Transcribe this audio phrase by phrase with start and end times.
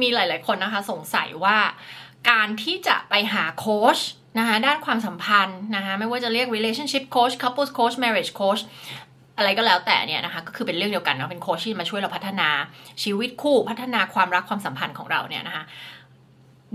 [0.00, 1.58] มีหลาย ๆ คนนะคะสงสัยว่า
[2.30, 3.98] การที่จะไปหาโค้ช
[4.38, 8.62] นะคะด้านความสัมพันธ์นะคะไม่ว่าจะเรียก relationship coach couples coach marriage coach
[9.36, 12.48] อะไรก็แล้วแต่เนี่ยนะคะก็คือเป็นเรื่องเดียวกันเนาะเป็นโค้ชที่มาช่วยเราพัฒนา
[13.02, 15.64] ชีวิตคู่พัฒนาความรักความสัมพันธ์ของเราเนี่ยนะคะ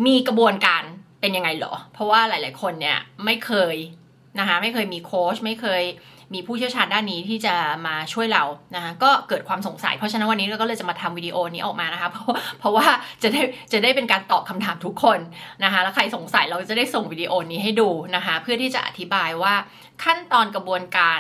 [0.05, 0.83] มีกระบวนการ
[1.21, 3.75] เป็นยังไงเหรอ เพราะว่าหลาย ๆ คนเนี่ยไม่เคย
[4.39, 5.83] นะคะไม่เคยมีโค้ชไม่เคย
[6.33, 7.53] มีผู้เชี่ยวชาญด้านนี้ที่จะ
[7.87, 8.43] มาช่วยเรา
[8.75, 12.25] นะคะก็เกิดความสงสัย เพราะฉะนั้นวันนี้เราก็เลยจะมาทำวิดีโอนี้ออกมานะคะ เพราะ
[12.59, 12.87] เพราะว่า
[13.23, 13.41] จะได้
[13.73, 15.19] จะได้เป็นการตอบคำถามทุกคน
[15.63, 19.53] นะคะ แล้วใครสงสัยเราจะได้ส่งวิดีโอนี้ให้ดูนะคะ เพื่อที่จะอธิบายว่า
[20.03, 21.19] ขั้นตอนกระบวนการ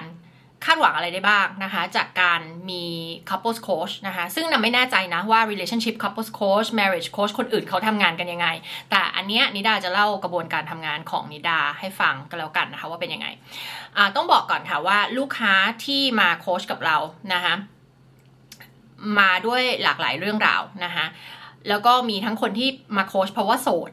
[0.65, 2.83] คาดหวังอะไรได้บ้างนะคะ จากการมี
[3.29, 8.47] couples coach นะคะ ซึ่งนาไม่แน่ใจนะว่า relationship couples coach marriage coach คนอื่นเขาทำงานกันยังไง
[8.89, 13.27] แต่อันเนี้ยนิดาจะเล่ากระบวนการทำงานของนิดาให้ฟังกันแล้วกันนะคะว่าเป็นยังไง
[14.15, 15.53] ต้องบอกก่อนค่ะว่าลูกค้า
[15.85, 16.97] ที่มาโค้ชกับเรา
[17.33, 17.53] นะคะ
[19.19, 21.05] มาด้วยหลากหลายเรื่องราวนะคะ
[21.69, 23.91] แล้วก็มีทั้งคนที่มาโค้ชเพราะว่าโสด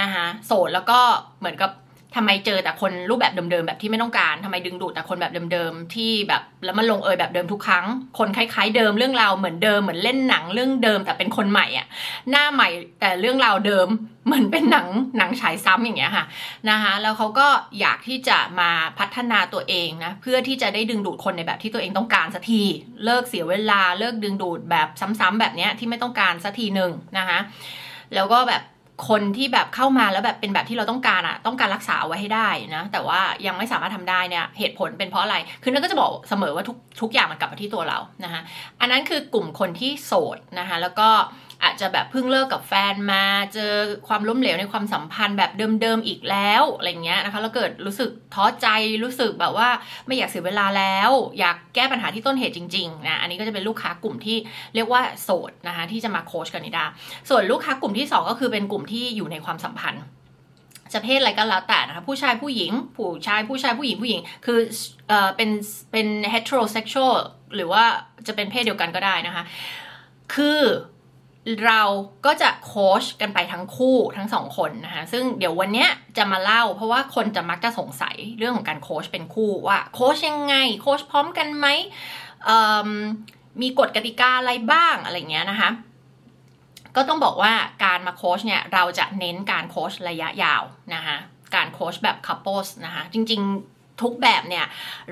[0.00, 0.98] นะคะโสดแล้วก็
[1.38, 1.70] เหมือนกับ
[2.16, 7.86] ทำไมเจอแต่คนรูปแบบเดิมๆแบบที่ไม่ต้องการทำไมดึงดูดแต่คนแบบเดิมๆที่แบบแล้วมันลงเอยแบบเดิมทุกครั้ง
[8.18, 11.86] คนคล้ายๆเดิมเรื่องราวเหมือนเดิมเหมือนเล่นหนังเรื่องเดิมแต่เป็นคนใหม่อะ
[12.30, 12.68] หน้าใหม่
[13.00, 13.88] แต่เรื่องราวเดิม
[14.26, 16.24] เหมือนเป็นหนังหนังฉายซ้ำอย่างเงี้ยค่ะ
[16.70, 17.48] นะคะแล้วเขาก็
[17.80, 22.62] อยากที่จะมาพัฒนาตัวเองนะเพื่อที่จะได้ดึงดูดคนในแบบที่ตัวเองต้องการสักที
[23.04, 24.88] เลิกเสียเวลาเลิกดึงดูดแบบ
[25.20, 27.38] ซ้ำๆแบบเนี้ยที่ไม่ต้องการสักทีหนึ่งนะคะ
[28.14, 28.62] แล้วก็แบบ
[29.08, 38.40] คนที่แบบเข้ามาแล้วแบบเป็นแบบที่เราต้องการอะต้องการรักษาไว้ให้ได้นะ แต่ว่ายังไม่สามารถทำได้เนี่ยเหตุผลเป็นเพราะอะไรคือนั่นก็จะบอกเสมอว่าทุกทุกอย่างมันกลับมาที่ตัวเรานะคะ
[38.80, 41.08] อันนั้นคือกลุ่มคนที่โสดนะคะแล้วก็
[41.66, 43.72] อาจจะแบบเพิ่งเลิกกับแฟนมาเจอ
[44.08, 45.50] ความล้มเหลวในความสัมพันธ์แบบ
[45.82, 48.66] เดิมๆอีกแล้วอะไรเงี้ยนะคะแล้วเกิดรู้สึกท้อใจ
[49.04, 49.68] รู้สึกแบบว่า
[50.06, 54.36] ไม่อยากเสียเวลาแล้ว อยากแก้ปัญหาที่ต้นเหตุจริงๆนะอันนี้ก็จะเป็นลูกค้ากลุ่มที่
[54.74, 56.84] เรียกว่าโสดนะคะที่จะมาโค้ชกันนิดา
[57.28, 60.02] ส่วนลูกค้ากลุ่มที่ 2 ก็คือเป็นกลุ่มที่อยู่ในความสัมพันธ์
[60.92, 64.58] จะเพศอะไรก็แล้วแต่นะคะผู้ชายผู้หญิง ผู้ชายผู้ชายผู้หญิงผู้หญิง คือ
[65.08, 65.50] เอ่อเป็น
[65.92, 67.14] เป็น heterosexual
[67.54, 67.84] หรือว่า
[68.26, 69.44] จะเป็นเพศเดียวกันก็ได้นะคะ
[70.34, 70.60] คือ
[71.64, 71.82] เรา
[72.26, 75.86] ก็จะโค้ชกันไปทั้งคู่ทั้งสองคนนะคะซึ่งเดี๋ยววันนี้
[76.16, 81.66] จะมาเล่า เพราะว่าคนจะมักจะสงสัยเรื่องของการโค้ชเป็นคู่ว่าโค้ชยังไงโค้ชพร้อมกันไหม
[83.62, 85.70] มีกฎกติกาอะไรบ้างอะไรเงี้ยนะคะ
[86.96, 87.52] ก็ต้องบอกว่า
[87.84, 90.62] การมาโค้ชเนี่ยเราจะเน้นการโค้ชระยะยาว
[90.94, 91.16] นะคะ
[91.54, 93.42] การโค้ชแบบ couples นะคะจริง
[94.02, 94.66] ทุกแบบเนี่ย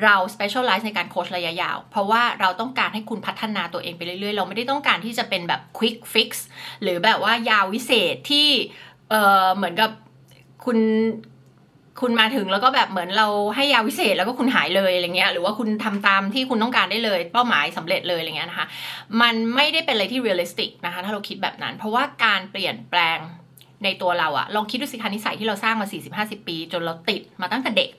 [0.05, 6.31] เรา specialize ในการโค้ชระยะยาว เพราะว่าเราต้องการให้คุณพัฒนาตัวเองไปเรื่อยๆ เราไม่ได้ต้องการที่จะเป็นแบบ quick fix
[6.83, 8.49] หรือแบบว่ายาวิเศษที่
[9.11, 9.15] เอ
[9.45, 9.91] อเหมือนกับ
[10.65, 10.79] คุณ
[12.01, 18.67] คุณมาถึงแล้วก็แบบเหมือนเราให้ยาวิเศษแล้วก็คุณหายเลยอะไรเงี้ยหรือว่าคุณทำตามที่คุณต้องการได้เลย เป้าหมายสำเร็จเลยอะไรเงี้ยนะคะ
[19.21, 23.19] มันไม่ได้เป็นอะไรที่ realistic นะคะถ้าเราคิดแบบนั้น เพราะว่าการเปลี่ยนแปลง
[23.85, 27.91] ในตัวเราอะลองคิดดูสิคะนิสัยที่เราสร้างมา 40-50 ปี จนเราติดมาตั้งแต่เด็ก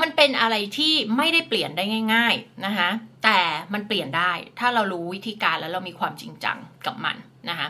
[0.00, 2.90] มันเป็นอะไรที่ไม่ได้เปลี่ยนได้ง่าย ๆนะคะ
[3.24, 3.38] แต่
[3.72, 7.16] มันเปลี่ยนได้ถ้าเรารู้วิธีการแล้วเรามีความจริงจังกับมัน
[7.50, 7.68] นะคะ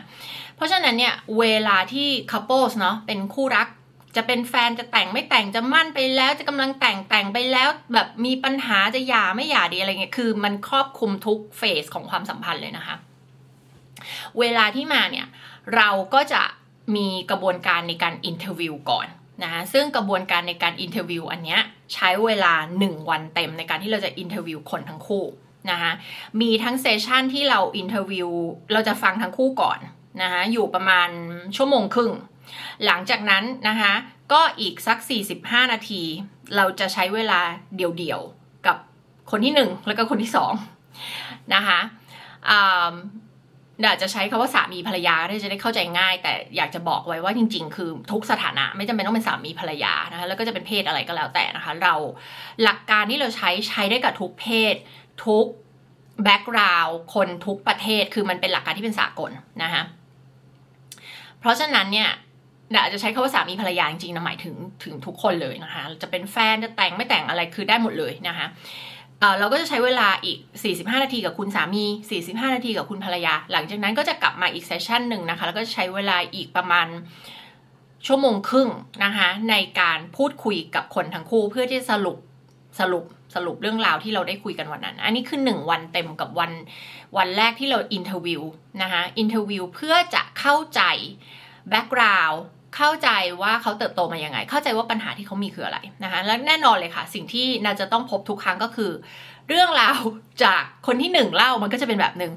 [0.55, 3.67] เพราะฉะนั้นเนี่ยเวลาที่ couples เนาะเป็นคู่รัก
[4.15, 12.95] จะเป็นแฟนจะแต่งไม่แต่งจะมั่นไปแล้วจะกำลังแต่งแต่งไปแล้ว แบบมีปัญหาจะหย่าไม่หย่าดีอะไรเงี้ยคือ มันครอบคลุมทุกเฟสของความสัมพันธ์เลยนะคะ
[14.39, 15.27] เวลาที่มาเนี่ย
[15.75, 16.41] เราก็จะ
[16.95, 19.07] มีกระบวนการในการ interview ก่อน
[19.43, 21.61] นะซึ่งกระบวนการในการ interview อันเนี้ย
[21.93, 22.53] ใช้เวลา
[22.83, 25.25] 1 วันเต็มในการที่เราจะ interview คนทั้งคู่
[25.71, 25.91] นะคะ
[26.41, 28.29] มีทั้ง session ที่เรา interview
[28.73, 29.79] เราจะฟังทั้งคู่ก่อน
[30.21, 31.09] นะคะอยู่ประมาณ
[31.55, 32.11] ชั่วโมงครึ่ง
[32.85, 33.93] หลังจากนั้นนะคะ
[34.33, 34.97] ก็อีกสัก
[35.35, 36.01] 45 นาที
[36.55, 37.39] เราจะใช้เวลา
[37.75, 38.77] เดี่ยวๆกับ
[39.31, 40.31] คนที่ 1 แล้วก็คนที่
[40.91, 41.79] 2นะคะ
[43.83, 51.95] อาจจะใช้คาว่าสามีภรรยาได้จะได้เข้าใจง่าย แต่อยากจะบอกไว้ว่าจริง ๆ คือทุกสถานะไม่จำเป็นต้องเป็นสามีภรรยานะคะแล้วก็จะเป็นเพศอะไรก็แล้วแต่นะคะ เรา
[52.63, 54.75] หลักการที่เราใช้ใช้ได้กับทุกเพศ
[55.25, 55.45] ทุก
[56.23, 59.31] แบ็กกราวด์คนทุกประเทศคือมันเป็นหลักการที่เป็นสากล
[59.63, 59.83] นะคะ
[61.39, 62.09] เพราะฉะนั้นเนี่ย
[62.81, 68.47] อาจจะใช้คาว่าสามีภรรยาจริงๆนะหมายถึงถึงทุกคนเลยนะคะ จะเป็นแฟนจะแต่งไม่แต่งอะไรคือได้หมดเลยนะคะ
[69.39, 70.37] เราก็จะใช้เวลาอีก
[70.71, 71.85] 45 นาทีกับคุณสามี
[72.21, 76.87] 45 นาทีกับคุณภรรยา หลังจากนั้นก็จะกลับมาอีก session หนึ่งนะคะ แล้วก็ใช้เวลาอีกประมาณ
[78.07, 78.69] ชั่วโมงครึ่ง
[79.05, 82.17] นะคะในการพูดคุยกับคนทั้งคู่เพื่อที่สรุป
[82.79, 86.51] สรุปสรุปเรื่องราวที่เราได้คุยกันวันนั้น อันนี้คือหนึ่งวันเต็มกับวัน
[87.17, 88.41] วันแรกที่เรา interview
[88.81, 90.81] นะคะ interview เพื่อจะเข้าใจ
[91.69, 92.41] background
[92.75, 93.09] เข้าใจ
[93.41, 98.91] ว่าเขาเติบโตมายังไง เข้าใจว่าปัญหาที่เขามีคืออะไรนะคะและแน่นอนเลยค่ะ สิ่งที่นาจะต้องพบทุกครั้งก็คือ
[99.49, 99.99] เรื่องราว
[100.43, 102.33] จากคนที่หนึ่งเล่ามันก็จะเป็นแบบหนึ่ง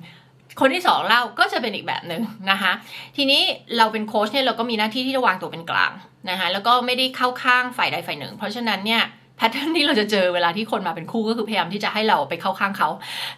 [0.60, 2.72] คนที่สองเล่าก็จะเป็นอีกแบบหนึ่งนะคะ
[3.16, 3.42] ทีนี้
[3.78, 5.92] เราเป็นโค้ชเนี่ยเราก็มีหน้าที่ที่จะวางตัวเป็นกลาง
[6.30, 9.02] นะคะแล้วก็ไม่ได้เข้าข้างฝ่ายใดฝ่ายหนึ่ง เพราะฉะนั้นเนี่ย
[9.36, 12.88] pattern ที่เราจะเจอเวลาที่คนมาเป็นคู่ก็คือพยายามที่จะให้เราไปเข้าข้างเขา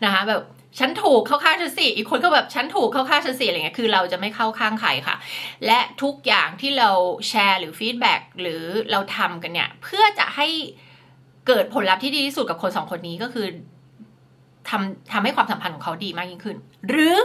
[0.04, 0.42] นะคะแบบ
[0.78, 5.16] ฉันถูกเข้าข้างฉันสิอีกคนก็แบบฉันถูกเข้าข้างฉันสิอะไรเงี้ยคือเราจะไม่เข้าข้างใครค่ะ
[5.66, 6.90] และทุกอย่างที่เรา
[7.28, 10.48] แชร์หรือ feedback หรือเราทำกันเนี่ย เพื่อจะให้
[11.46, 13.46] เกิดผลลัพธ์ที่ดีที่สุดกับคนสองคนนี้ก็คือ
[14.68, 16.56] ทำทำให้ความสัมพันธ์ของเขาดีมากยิ่งขึ้น
[16.88, 17.16] หรือ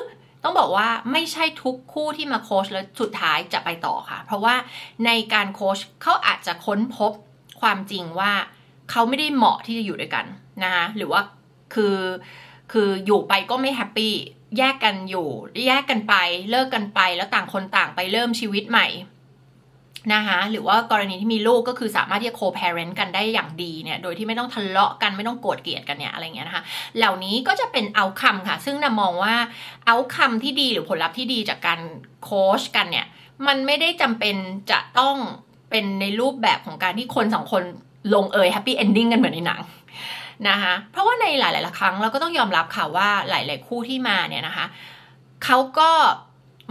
[0.44, 4.56] ต้องบอกว่าไม่ใช่ทุกคู่ที่มาโค้ชแล้วสุดท้ายจะไปต่อค่ะ เพราะว่า
[5.06, 7.12] ในการโค้ชเขาอาจจะค้นพบ
[7.62, 8.32] ความจริงว่า
[8.92, 10.26] เขาไม่ได้เหมาะที่จะอยู่ด้วยกัน
[10.64, 11.22] นะคะหรือว่า
[11.74, 11.96] คือ
[12.72, 14.14] คืออยู่ไปก็ไม่ happy
[14.58, 15.28] แยกกันอยู่
[15.68, 16.14] แยกกันไป
[16.50, 18.88] เลิกกันไป แล้วต่างคนต่างไปเริ่มชีวิตใหม่
[20.14, 26.64] นะคะหรือว่ากรณีที่มีลูกก็คือสามารถที่จะ co-parent กันได้อย่างดีเนี่ยโดยที่ไม่ต้องทะเลาะกันไม่ต้องโกรธเกลียดกันเนี่ยอะไรเงี้ยนะคะ
[26.98, 29.36] เหล่านี้ก็จะเป็น outcome ค่ะ ซึ่งนามองว่า
[29.86, 31.80] outcome ที่ดีหรือผลลัพธ์ที่ดีจากการ
[32.24, 33.06] โค้ชกันเนี่ย
[33.48, 34.36] มันไม่ได้จำเป็น
[34.72, 35.16] จะต้อง
[35.70, 37.64] เป็นในรูปแบบของการที่คนสองคน
[38.14, 39.62] ลงเอย happy ending กันเหมือนในหนัง
[40.50, 44.66] นะคะเพราะว่าในหลาย ๆ ครั้งเราก็ต้องยอมรับค่ะว่าหลาย ๆ คู่ที่มาเนี่ยนะคะ
[45.46, 45.92] เขาก็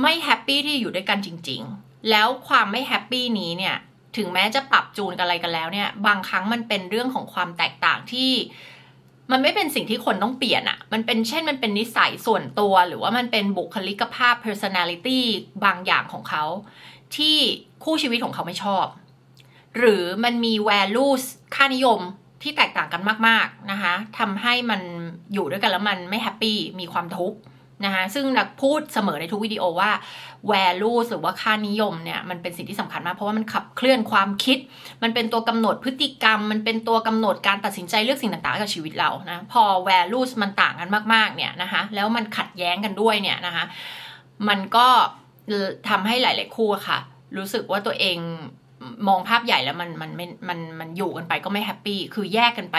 [0.03, 3.77] ไม่แฮปปี้ที่อยู่ด้วยกันจริง ๆ แล้วความไม่แฮปปี้นี้เนี่ย
[4.17, 8.31] ถึงแม้จะปรับจูนกันอะไรกันแล้วเนี่ย บางครั้งมันเป็นเรื่องของความแตกต่างที่
[9.33, 15.21] มันไม่เป็นสิ่งที่คนต้องเปลี่ยนอะมันเป็นเช่นมันเป็นนิสัยส่วนตัว หรือว่ามันเป็นบุคลิกภาพ personality
[15.65, 16.45] บางอย่างของเขา
[17.17, 17.37] ที่
[17.85, 18.87] คู่ชีวิตของเขาไม่ชอบ
[19.79, 21.23] หรือมันมี values
[21.55, 22.01] ค่านิยม
[22.44, 24.81] ที่แตกต่างกันมาก ๆนะคะทำให้มัน
[25.35, 27.38] อยู่ด้วยกันแล้วมันไม่ happy มีความทุกข์
[27.85, 29.91] นะคะซึ่งนิดาพูดเสมอในทุกวิดีโอว่า
[30.50, 34.58] value หรือว่าค่านิยมเนี่ยมันเป็นสิ่งที่สำคัญมาก เพราะว่ามันขับเคลื่อนความคิด
[35.02, 43.64] มันเป็นตัวกำหนดพฤติกรรม มันเป็นตัวกำหนดการตัดสินใจเลือกสิ่งต่างๆกับชีวิตเรานะพอ value มันต่างกันมากๆเนี่ยนะคะแล้วมันขัดแย้งกันด้วยเนี่ยนะคะ
[44.49, 44.88] มันก็
[45.88, 46.99] ทำให้หลาย ๆ คู่ค่ะ
[47.37, 48.19] รู้สึกว่าตัวเอง
[49.09, 52.77] มองภาพใหญ่แล้วมันมันไม่มันมันอยู่กันไปก็ไม่ happy คือแยกกันไป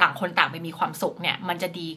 [0.00, 1.88] ต่างคนต่างไปมีความสุขเนี่ย มันจะดี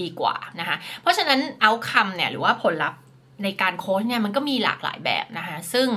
[0.00, 3.00] ดีกว่านะคะเพราะฉะนั้นเอาคำเนี่ยหรือว่าผลลัพธ์
[3.44, 5.88] ในการโค้ชเนี่ยมันก็มีหลากหลายแบบนะคะซึ่ง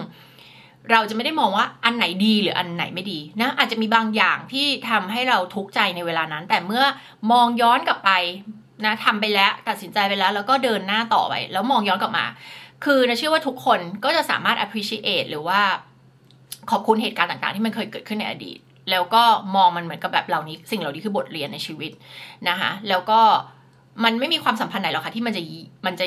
[0.92, 6.84] เราจะไม่ได้มองว่าอันไหนดีหรืออันไหนไม่ดีนะอาจจะมีบางอย่างที่ทำให้เราทุกข์ใจในเวลานั้น แต่เมื่อ
[7.32, 8.12] มองย้อนกลับไป
[8.86, 12.26] นะทำไปแล้วตัดสินใจไปแล้ว แล้วก็เดินหน้าต่อไป แล้วมองย้อนกลับมา
[12.86, 15.62] คือนะเชื่อว่าทุกคนก็จะสามารถ appreciate หรือว่า
[16.72, 18.58] ขอบคุณเหตุการณ์ต่างๆ ที่มันเคยเกิดขึ้นในอดีต
[18.92, 19.24] แล้วก็
[19.56, 21.92] มองมันเหมือนกับแบบเหล่านี้ สิ่งเหล่านี้คือบทเรียนในชีวิต
[22.50, 23.20] นะคะแล้วก็
[24.04, 25.42] มันไม่มีความสัมพันธ์ไหนหรอกค่ะที่มันจะ
[25.86, 26.06] มันจะ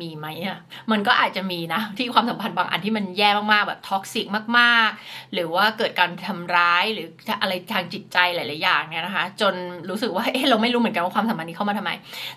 [0.00, 0.58] มีไหมอะ
[0.92, 4.26] มันก็อาจจะมีนะที่ความสัมพันธ์บางอันที่มันแย่มากๆแบบท็อกซิก
[4.58, 7.08] มากๆ หรือว่าเกิดการทำร้ายหรือ
[7.42, 9.54] อะไรทางจิตใจหลายๆอย่างเนี่ยนะคะ จน
[9.90, 11.90] รู้สึกว่าเออเราไม่รู้เหมือนกันว่าความสัมพันธ์นี้เข้ามาทำไม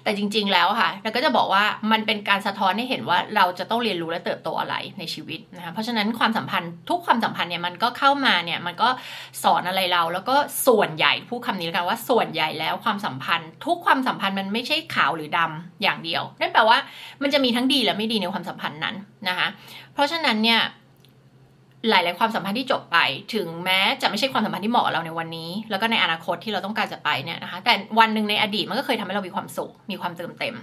[0.04, 8.90] แต่จริง ๆ แล้วค่ะเราก็จะบอกว่ามันเป็นการสะท้อนให้เห็นว่าเราจะต้องเรียนรู้และเติบโตอะไรในชีวิตนะคะเพราะฉะนั้นความสัมพันธ์ทุกความสัมพันธ์เนี่ยมันก็เข้ามาเนี่ยมันก็
[9.44, 10.36] สอนอะไรเรา แล้วก็
[10.68, 16.78] ส่วนใหญ่พูดคำนี้แล้วกันว่าส่วนใหญ่แล้วความสัมพันธ์ ทุกความสัมพันธ์มันไม่ใช่ขาวหรือดำอย่างเดียวนั่นแปลว่า
[17.22, 18.96] มันจะมีมีทั้งดีและไม่ดีในความสัมพันธ์นั้น
[19.28, 19.48] นะคะ
[19.94, 20.62] เพราะฉะนั้นเนี่ย
[21.90, 22.98] หลาย ๆ ความสัมพันธ์ที่จบไป
[23.34, 30.56] ถึงแม้จะไม่ใช่ความสัมพันธ์ที่เหมาะเราในวันนี้ แล้วก็ในอนาคตที่เราต้องการจะไปเนี่ยนะคะ แต่วันหนึ่งในอดีตมันก็เคยทำให้เรามีความสุข มีความเติมเต็ม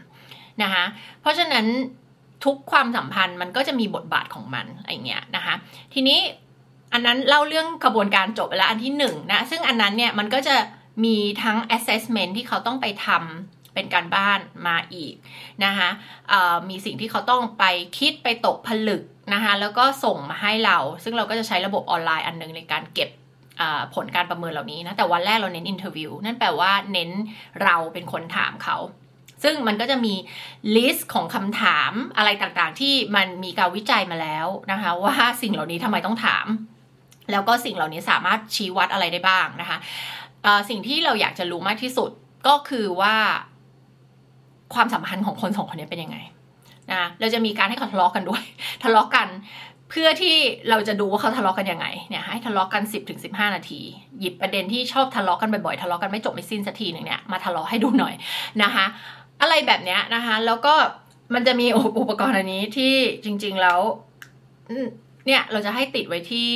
[0.62, 0.84] นะคะ
[1.20, 1.66] เพราะฉะนั้น
[2.44, 5.54] ทุกความสัมพันธ์มันก็จะมีบทบาทของมันอะไรเงี้ยนะคะ
[5.94, 6.18] ทีนี้
[6.92, 10.56] อันนั้นเล่าเรื่องกระบวนการจบไปแล้วอันที่หนึ่งนะ ซึ่งอันนั้นเนี่ยมันก็จะ
[11.04, 15.14] มีทั้ง assessment ที่เขาต้องไปทำ เป็นการบ้านมาอีก
[15.64, 15.88] นะคะ
[16.68, 17.64] มีสิ่งที่เขาต้องไป
[17.98, 19.02] คิดไปตกผลึก
[19.34, 23.10] นะคะแล้วก็ส่งมาให้เรา ซึ่งเราก็จะใช้ระบบออนไลน์อันนึงในการเก็บ
[23.94, 27.10] ผลการประเมินเหล่านี้นะ แต่วันแรกเราเน้น interview นั่นแปลว่าเน้น
[27.64, 28.76] เราเป็นคนถามเขา
[29.44, 30.14] ซึ่งมันก็จะมี
[30.76, 36.46] list ของคำถามอะไรต่างๆ ที่มันมีการวิจัยมาแล้วนะคะ ว่าสิ่งเหล่านี้ทำไมต้องถาม
[37.30, 39.78] แล้วก็สิ่งเหล่านี้สามารถชี้วัดอะไรได้บ้างนะคะ
[40.68, 42.10] สิ่งที่เราอยากจะรู้มากที่สุด
[42.46, 43.16] ก็คือว่า
[44.74, 46.18] ความสัมพันธ์ของคนสองคนนี้เป็นยังไง
[46.92, 48.42] นะเราจะมีการให้เขาทะเลาะกันด้วย
[48.82, 49.28] ทะเลาะกัน
[49.90, 50.36] เพื่อที่
[50.70, 53.80] เราจะดูว่าเขาทะเลาะกันยังไงเนี่ยให้ทะเลาะกัน 10ถึง15นาที
[54.20, 58.14] หยิบประเด็นที่ชอบทะเลาะกันบ่อยๆทะเลาะกันไม่จบไม่สิ้นสักทีหนึ่งเนี่ยมาทะเลาะให้ดูหน่อย
[58.62, 58.84] นะคะ
[59.40, 60.74] อะไรแบบเนี้ยนะคะแล้วก็
[61.34, 61.66] มันจะมี
[61.98, 63.80] อุปกรณ์อันนี้ที่จริง ๆแล้ว
[65.26, 66.48] เนี่ยเราจะให้ติดไว้ที่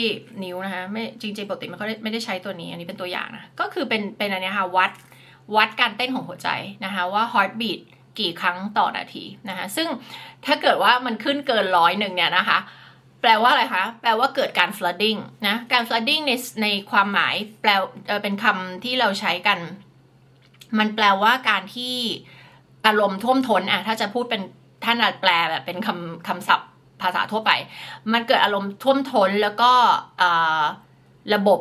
[0.42, 4.90] นิ้วนะคะไม่จริงๆปกติมันก็ไม่ได้ใช้ตัวนี้ อันนี้เป็นตัวอย่างนะก็คือเป็นเป็นอันนี้ค่ะวัด
[5.56, 6.49] วัดการเต้นของหัวใจ
[6.85, 7.80] นะคะว่า heartbeat
[8.20, 9.88] กี่ครั้งต่อนาทีนะคะซึ่ง
[10.46, 12.58] ถ้าเกิดว่ามันขึ้นเกินร้อยหนึ่งเนี่ยนะคะ
[13.20, 16.32] แปลว่าอะไรคะ แปลว่าเกิดการ flooding นะ การ flooding ใน
[16.62, 17.70] ในความหมายแปล
[18.23, 19.58] เป็นคำที่เราใช้กัน
[20.78, 21.94] มันแปลว่าการที่
[22.87, 24.42] อารมณ์ท่วมท้นอะถ้าจะพูดเป็น
[24.85, 26.68] ท่านอาจแปลแบบเป็นคำคำศัพท์
[27.02, 27.50] ภาษาทั่วไป
[28.12, 29.73] มันเกิดอารมณ์ท่วมท้นแล้วก็
[31.35, 31.61] ระบบ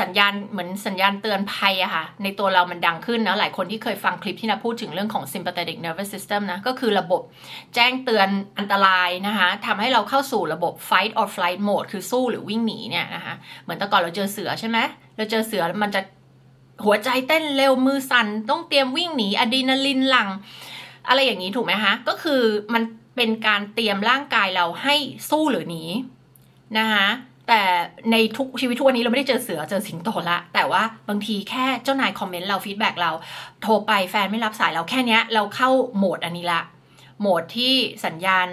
[0.00, 7.22] สัญญาณเหมือนสัญญาณเตือนภัยอะค่ะ ในตัวเรามันดังขึ้นนะหลายคนที่เคยฟังคลิปที่นะพูดถึงเรื่องของ sympathetic nervous system นะ ก็คือระบบ
[7.74, 8.28] แจ้งเตือน
[8.58, 14.78] อันตรายนะคะทำให้เราเข้าสู่ระบบ fight or flight mode คือสู้หรือวิ่งหนีเนี่ยนะคะเหมือนแต่ก่อนเราเจอเสือใช่ไหม
[15.16, 16.00] เราเจอเสือมันจะ
[16.84, 20.28] หัวใจเต้นเร็วมือสั่นต้องเตรียมวิ่งหนีอะดรีนาลินหลั่ง
[21.08, 22.42] อะไรอย่างนี้ถูกไหมคะก็คือ
[22.74, 22.82] มัน
[23.16, 24.94] เป็นการเตรียมร่างกายเราให้
[25.30, 25.84] สู้หรือหนี
[26.78, 27.08] นะคะ
[27.50, 27.64] แต่
[28.12, 33.10] ในทุกชีวิตทุกวันนี้เราไม่ได้เจอเสือเจอสิงโตละ แต่ว่าบางทีแค่เจ้านาย comment เรา feedback เรา
[33.62, 36.60] โทรไปแฟนไม่รับสายเราแค่นี้เราเข้าโหมดอันนี้ละ
[37.20, 37.72] โหมดที่
[38.04, 38.46] สัญญาณ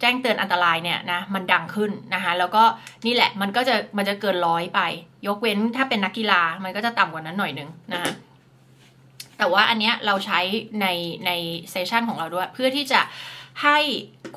[0.00, 2.62] แจ้งเตือนอันตรายเนี่ยนะมันดังขึ้นนะคะแล้วก็
[3.06, 4.80] นี่แหละมันก็จะมันจะเกินร้อยไป
[5.26, 8.12] ยกเว้นถ้าเป็นนักกีฬามันก็จะต่ำกว่านั้นหน่อยนึงนะคะ
[9.38, 10.40] แต่ว่าอันเนี้ยเราใช้
[10.80, 10.86] ใน
[11.26, 11.30] ใน
[11.70, 13.00] เซสชันของเราด้วย เพื่อที่จะ
[13.62, 13.78] ให้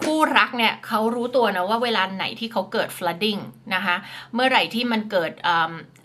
[0.02, 3.42] คู่รักเนี่ยเขารู้ตัวนะว่าเวลาไหนที่เขาเกิด flooding
[3.76, 3.96] นะคะ
[4.34, 5.32] เมื่อไหร่ที่มันเกิด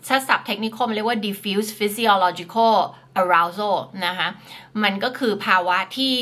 [0.09, 2.75] สัศัพท์เทคนิคมเรียกว่า diffuse physiological
[3.21, 4.29] arousal นะคะ
[4.83, 6.15] มันก็คือภาวะที่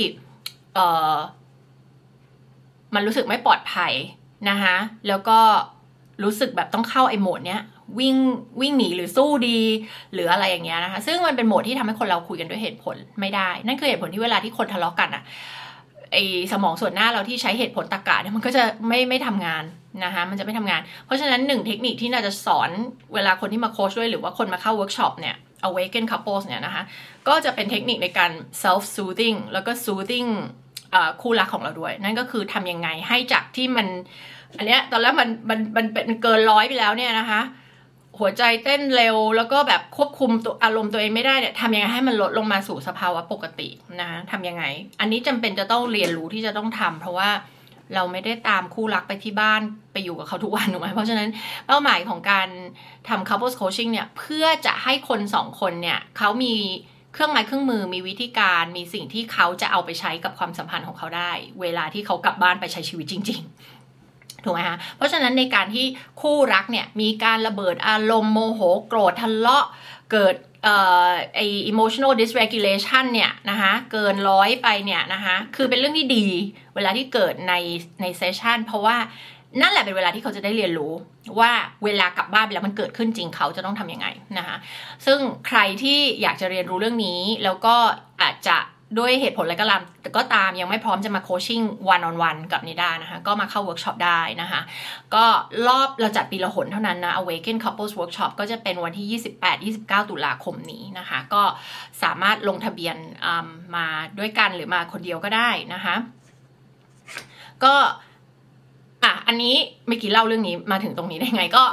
[2.94, 3.92] มันรู้สึกไม่ปลอดภัย
[4.50, 4.76] นะคะ
[5.08, 5.38] แล้วก็
[6.24, 7.62] รู้สึกแบบต้องเข้าไอ้โหมดเนี้ย
[7.98, 8.16] วิ่ง
[8.60, 9.60] วิ่งหนีหรือสู้ดี
[10.12, 15.22] หรืออะไรอย่างเงี้ยนะคะซึ่งมันเป็นโหมดที่ทำให้คนเราคุยกันด้วยเหตุผลไม่ได้ นั่นคือเหตุผลที่เวลาที่คนทะเลาะกันอะ
[16.14, 16.18] ไอ
[16.52, 19.64] สมองส่วนหน้าเราที่ใช้เหตุผลตรรกะเนี่ยมันก็จะไม่ไม่ทำงาน
[20.04, 22.70] นะคะมันจะไม่ทำงาน เพราะฉะนั้นหนึ่งเทคนิคที่นิดาจะสอน
[23.14, 25.36] เวลาคนที่มาโค้ชด้วยหรือว่าคนมาเข้าเวิร์กช็อปเนี่ย
[25.68, 26.82] awaken couples เนี่ยนะคะ
[27.28, 28.30] ก็จะเป็นเทคนิคในการ
[28.62, 30.28] self soothing แล้วก็ soothing
[31.22, 33.86] คู่รักของเราด้วย นั่นก็คือทำยังไงให้จากที่มัน
[34.56, 37.40] อันเนี้ยตอนแรกมันมันมันเป็นเกินร้อยไปแล้วเนี่ยนะคะ
[38.18, 43.68] หัวใจเต้นเร็ว แล้วก็แบบควบคุมตัวอารมณ์ตัวเองไม่ได้เนี่ยทำยังไงให้มันลดลงมาสู่สภาวะปกติ
[44.00, 44.64] นะคะทำยังไง
[45.00, 47.30] อันนี้จำเป็นจะต้องเรียนรู้ที่จะต้องทำเพราะว่า
[47.94, 49.60] เราไม่ได้ตามคู่รักไปที่บ้าน
[49.92, 51.28] ไปอยู่กับเขาทุกวันถูกไหมเพราะฉะนั้น
[51.66, 52.48] เป้าหมายของการ
[53.08, 56.54] ทำ couples coaching เนี่ยเพื่อจะให้คนสองคนเนี่ยเขามี
[57.12, 63.40] เครื่องไม้เครื่องมือมีวิธีการมีสิ่งที่เขาจะเอาไปใช้กับความสัมพันธ์ของเขาได้ เวลาที่เขากลับบ้านไปใช้ชีวิตจริง
[64.44, 65.86] ถูกไหมคะเพราะฉะนั้นในการที่
[66.20, 69.66] คู่รักเนี่ยมีการระเบิดอารมณ์โมโหโกรธทะเลาะ
[70.12, 70.34] เกิด
[70.64, 70.76] เอ่
[71.08, 76.26] อไอ emotional dysregulation เนี่ยนะคะเกินร้อยไปเนี่ยนะคะคือเป็นเรื่องที่ดี
[76.74, 77.54] เวลาที่เกิดใน
[78.00, 78.96] ใน session เพราะว่า
[79.60, 80.92] นั่นแหละเป็นเวลาที่เขาจะได้เรียนรู้
[81.40, 81.52] ว่า
[81.84, 84.06] เวลากลับบ้านไปแล้วมันเกิดขึ้นจริงเขาจะต้องทำยังไง
[84.38, 84.56] นะคะ
[85.06, 87.76] ซึ่งใครที่อยากจะเรียนรู้เรื่องนี้แล้วก็
[88.22, 88.56] อาจจะ
[88.98, 94.60] ด้วยเหตุผลอะไรก็ตามแต่ก็ตามยังไม่พร้อมจะมา coaching one on one กับนิดานะคะ ก็มาเข้าเวิร์กช็อปได้นะคะ
[95.14, 95.24] ก็
[95.66, 99.22] รอบเราจัดปีละหนเท่านั้นนะ Awaken Couples Workshop ก็จะเป็นวันที่
[99.82, 101.42] 28-29 ตุลาคมนี้นะคะ ก็
[102.02, 102.96] สามารถลงทะเบียน
[103.76, 103.86] มา
[104.18, 105.94] ด้วยกันหรือมาคนเดียวก็ได้นะคะ
[107.64, 107.74] ก็
[109.04, 109.54] อะอันนี้
[109.86, 111.64] เมื่อกี้เล่าเรื่องนี้มาถึงตรงนี้ได้ไงก็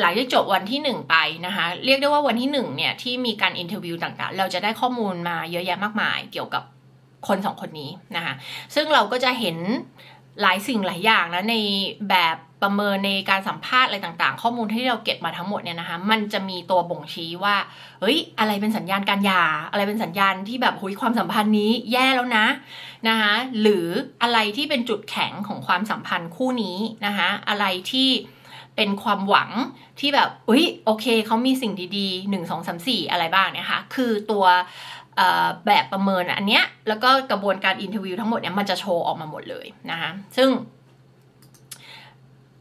[0.00, 6.62] หลังจากจบวันที่ 1 ไปนะคะ เรียกได้ว่าวันที่ 1 เนี่ย ที่มีการ interview ต่างๆ เราจะได้ข้อมูลมาเยอะแยะมากมายเกี่ยวกับ
[7.28, 8.34] คนสองคนนี้นะคะ
[8.74, 9.56] ซึ่งเราก็จะเห็น
[10.42, 11.56] หลายสิ่งหลายอย่างนะใน
[12.10, 17.56] แบบประเมินในการสัมภาษณ์อะไรต่างๆ ข้อมูลที่เราเก็บมาทั้งหมดเนี่ยนะคะ มันจะมีตัวบ่งชี้ว่า
[18.00, 22.46] เฮ้ย อะไรเป็นสัญญาณการหย่า อะไรเป็นสัญญาณที่แบบอุ้ยความสัมพันธ์นี้แย่แล้วนะ
[23.08, 23.86] นะคะ หรือ
[24.22, 28.08] อะไรที่เป็นจุดแข็งของความสัมพันธ์คู่นี้นะคะ อะไรที่
[28.78, 29.50] เป็นความหวัง
[30.00, 34.44] ที่แบบอุ้ยโอเคเขามีสิ่งดีๆหนึ่งสองสามสี่อะไรบ้างเนี่ยค่ะคือตัว
[35.66, 40.48] แบบประเมินอันเนี้ยแล้วก็กระบวนการ interview ทั้งหมดเนี่ยมันจะโชว์ออกมาหมดเลยนะคะซึ่ง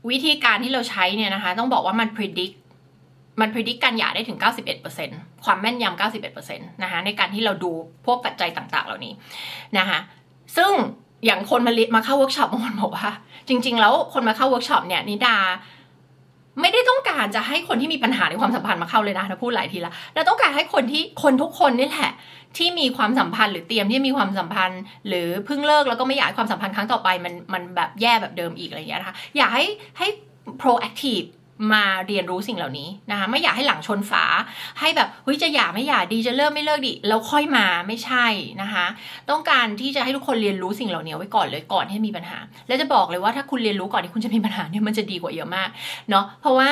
[0.09, 2.55] วิธีการที่เราใช้เนี่ยนะคะ ต้องบอกว่ามัน predict
[3.41, 4.39] มัน predict การหย่าได้ถึง
[4.91, 5.99] 91%ความแม่นยำ
[6.31, 7.71] 91%นะคะในการที่เราดู
[8.05, 9.13] พวกปัจจัยต่าง ๆ เหล่านี้
[9.77, 9.99] นะคะ
[10.57, 10.71] ซึ่ง
[11.25, 13.09] อย่างคนมามาเข้าเวิร์กช็อปบางคนบอกว่า
[13.47, 15.37] จริง ๆ แล้วคนมาเข้าเวิร์กช็อปเนี่ยนิดา
[16.61, 22.11] ไม่ได้ต้องการจะให้คนที่มีปัญหาในความสัมพันธ์มาเข้าเลยนะนะพูดหลายทีละเราต้องการให้คนที่คนทุกคนนี่แหละ
[22.57, 29.65] ที่มีความสัมพันธ์หรือเตรียมที่มีความสัมพันธ์ หรือเพิ่งเลิกแล้วก็ไม่อยากความสัมพันธ์ครั้งต่อไปมันมันแบบแย่แบบเดิมอีกอะไรอย่างเงี้ยนะคะอยากให้
[29.97, 30.07] ให้
[30.61, 31.27] proactive
[31.73, 34.23] มาเรียนรู้สิ่งเหล่านี้นะคะไม่อยากให้หลังชนฝา
[34.79, 38.25] ให้แบบเฮ้ยจะหย่าไม่หย่าดีจะเลิกไม่เลิกดีแล้วค่อยมาไม่ใช่
[38.61, 38.85] นะคะ
[39.29, 42.37] ต้องการที่จะให้ทุกคนเรียนรู้สิ่งเหล่านี้ไว้ก่อนเลยก่อนที่มีปัญหา
[42.67, 45.69] แล้วจะบอกเลยว่าถ้าคุณเรียนรู้ก่อนที่คุณจะมีปัญหาเนี่ยมันจะดีกว่าเยอะมาก
[46.09, 46.69] เนาะเพราะว่า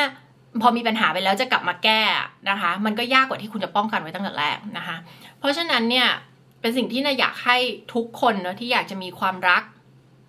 [0.62, 2.02] พอมีปัญหาไปแล้วจะกลับมาแก้
[2.50, 4.98] นะคะ มันก็ยากกว่าที่คุณจะป้องกันไว้ตั้งแต่แรกนะคะ
[5.40, 6.08] เพราะฉะนั้นเนี่ย
[6.62, 7.58] เป็นสิ่งที่นาอยากให้
[7.94, 9.64] ทุกคนเนาะที่อยากจะมีความรัก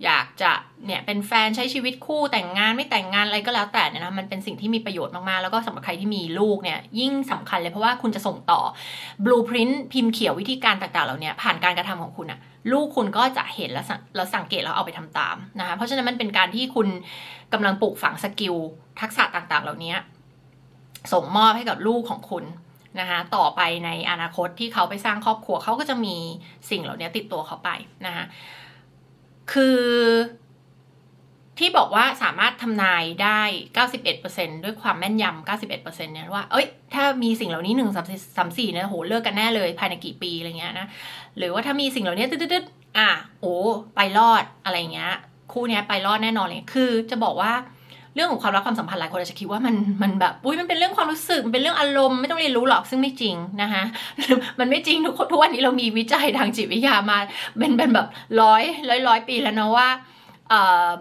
[0.05, 0.53] อยากจะ
[0.87, 8.61] เนี่ยเป็นแฟนใช้ชีวิตคู่แต่งงานไม่แต่งงานอะไรก็แล้วแต่เนี่ยนะมันเป็นสิ่งที่มีประโยชน์มาก ๆ แล้วก็สำหรับใครที่มีลูกเนี่ยยิ่งสำคัญเลยเพราะว่าคุณจะส่งต่อ
[9.25, 12.41] blueprint พิมพ์เขียววิธีการต่างๆเหล่านี้ผ่านการกระทำของคุณอะ
[12.73, 13.87] ลูกคุณก็จะเห็นแล้ว
[14.17, 16.89] แล้วสังเกตแล้วเอาไปทำตามนะคะเพราะฉะนั้นมันเป็นการที่คุณ
[17.53, 18.55] กำลังปลูกฝัง skill
[19.01, 19.95] ทักษะต่างๆ เหล่านี้
[21.13, 22.45] ส่งมอบให้กับลูกของคุณ
[23.01, 26.17] นะคะต่อไปในอนาคตที่เขาไปสร้างครอบครัวเขาก็จะมี
[26.71, 27.71] สิ่งเหล่านี้ติดตัวเขาไป
[28.07, 28.25] นะคะ
[29.53, 29.81] คือ
[31.59, 33.41] ที่บอกว่าสามารถทำนายได้
[34.03, 37.91] 91%ด้วยความแม่นยำ 91%เนี่ยว่า เอ้ย ถ้ามีสิ่งเหล่านี้หนึ่ง
[38.37, 40.87] สามสี่เนี่ยโห เลิกกันแน่เลยภายในกี่ปีอะไรเงี้ยนะ
[41.39, 43.11] หรือว่าถ้ามีสิ่งเหล่านี้ตึ๊ดๆอะ
[43.41, 43.57] โอ้
[43.95, 45.13] ไปรอดอะไรเงี้ย
[45.53, 47.53] คู่นี้ไปรอดแน่นอนเลย คือจะบอกว่า
[48.17, 53.83] เรื่องของความรักความสัมพันธ์หลายคนอาจจะคิดว่ามันมันแบบอุ้ยมันเป็นเรื่องความรู้สึกมันเป็นเรื่องอารมณ์ไม่ต้องเรียนรู้หรอกซึ่งไม่จริงนะคะ
[54.61, 57.19] มันไม่จริงทุกทุกวันนี้เรามีวิจัยทางจิตวิทยามา
[57.59, 58.07] เป็นเป็นแบบ
[58.41, 59.89] ร้อยร้อยร้อยปีแล้วนะว่า
[60.49, 60.63] เอ่
[60.99, 61.01] อ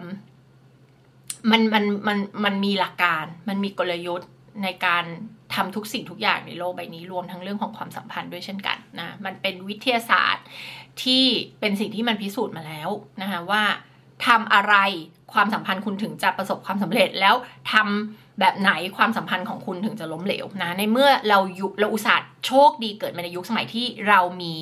[1.50, 4.30] มันมันมันมันมีหลักการ มันมีกลยุทธ์
[4.62, 5.04] ในการ
[5.54, 10.44] ทำทุกสิ่งทุกอย่างในโลกใบนี้รวมทั้งเรื่องของความสัมพันธ์ด้วยเช่นกันนะมันเป็นวิทยาศาสตร์
[11.02, 11.24] ที่
[11.60, 12.90] เป็นสิ่งที่มันพิสูจน์มาแล้ว
[13.22, 13.62] นะคะว่า
[14.26, 14.74] ทำอะไร
[15.36, 17.34] ความสัมพันธ์คุณถึงจะประสบความสำเร็จแล้ว
[17.72, 24.54] ทำแบบไหนความสัมพันธ์ของคุณถึงจะล้มเหลวนะในเมื่อเรายุเราอุตส่าห์โชคดีเกิดมาในยุคสมัยที่เรามี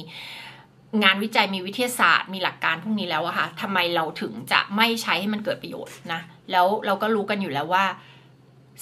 [1.03, 6.21] งานวิจัยมีวิทยาศาสตร์มีหลักการพวกนี้แล้วอะค่ะทำไมเราถึงจะไม่ใช้ให้มันเกิดประโยชน์นะ
[6.53, 7.85] แล้วเราก็รู้กันอยู่แล้วว่า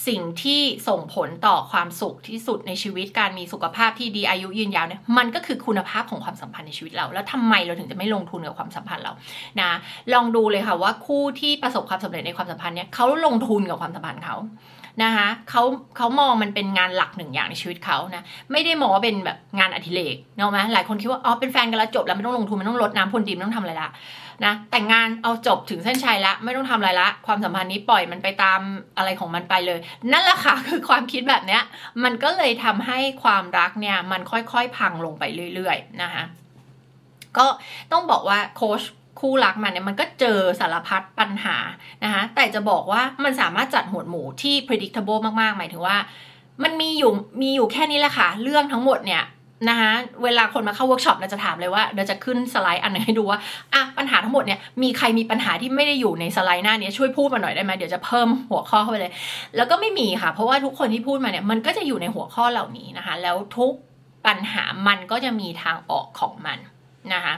[0.09, 9.13] สิ่งที่ส่งผลต่อความสุขที่สุดในชีวิตการมีสุขภาพที่ดีอายุยืนยาวเนี่ยมันก็คือคุณภาพของความสัมพันธ์ในชีวิตเรา แล้วทำไมเราถึงจะไม่ลงทุนกับความสัมพันธ์เรา
[9.61, 9.71] นะ
[10.13, 14.37] ลองดูเลยค่ะว่าคู่ที่ประสบความสำเร็จในความสัมพันธ์เนี่ยเขาลงทุนกับความสัมพันธ์เขา
[15.03, 15.63] นะคะเขา
[15.97, 18.23] เขามองมันเป็นงานหลักหนึ่งอย่างในชีวิตเขานะ
[18.53, 23.91] ไม่ได้มองว่าเป็นแบบงานอดิเรกเนาะไหมหลายคนคิดว่าอ๋อเป็นแฟนกันแล้วจบแล้วไม่ต้องลงทุนไม่ต้องลดน้ำพรวนดินไม่ต้องทำอะไรละ
[24.45, 28.61] นะแต่งงานเอาจบถึงเส้นชัยละไม่ต้องทำอะไรละ ความสัมพันธ์นี้ปล่อยมันไปตาม
[28.97, 29.79] อะไรของมันไปเลย
[30.13, 31.63] นั่นแหละค่ะคือความคิดแบบเนี้ย
[32.05, 35.25] มันก็เลยทำให้ความรักเนี่ยมันค่อยๆ พังลงไป
[35.55, 36.23] เรื่อยๆนะคะ
[37.39, 37.47] ก็
[37.93, 38.83] ต้องบอกว่าโค้ช
[39.21, 41.57] คู่รักมันเนี่ยมันก็เจอสารพัดปัญหา
[42.05, 45.97] นะคะแต่จะบอกว่ามันสามารถจัดหมวดหมู่ที่ predictable มากๆ หมายถึงว่า
[46.63, 49.23] มันมีอยู่มีอยู่แค่นี้แหละค่ะ เรื่องทั้งหมดเนี่ย
[49.69, 49.93] นะคะ
[50.25, 53.39] เวลาคนมาเข้าเวิร์กช็อปเราจะถามเลยว่าเราจะขึ้นสไลด์อันไหนให้ดูว่า
[53.75, 59.13] อะปัญหาทั้งหมดเนี่ยมีใครมีปัญหาที่ไม่ได้อยู่ในสไลด์หน้านี้ช่วยพูดมาหน่อยได้ไหมเดี๋ยวจะเพิ่มหัวข้อเข้าไปเลย
[59.57, 63.73] แล้วก็ไม่มีค่ะ เพราะว่าทุกคนที่พูดมาเนี่ยมันก็จะอยู่ในหัวข้อเหล่านี้นะคะ แล้วทุก
[64.27, 66.59] ปัญหามันก็จะมีทางออกของมัน
[67.15, 67.35] นะคะ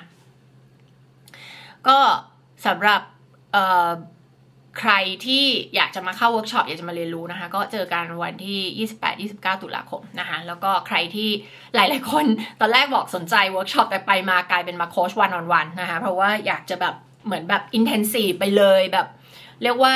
[1.89, 1.99] ก็
[2.67, 3.01] สำหรับ
[4.81, 4.93] ใคร
[5.27, 5.45] ที่
[5.77, 8.89] อยากจะมาเข้าเวิร์กช็อปอยากจะมาเรียนรู้นะคะ ก็เจอกันวันที่
[9.33, 11.31] 28-29 ตุลาคมนะคะ แล้วก็ใครที่
[11.75, 12.27] หลาย ๆ คน
[12.61, 16.95] ตอนแรกบอกสนใจเวิร์กช็อปแต่ไปมากลายเป็นมาโค้ช one on one นะคะ เพราะว่าอยากจะแบบ
[17.27, 19.07] เหมือนแบบ intensive ไปเลยแบบ
[19.63, 19.95] เรียกว่า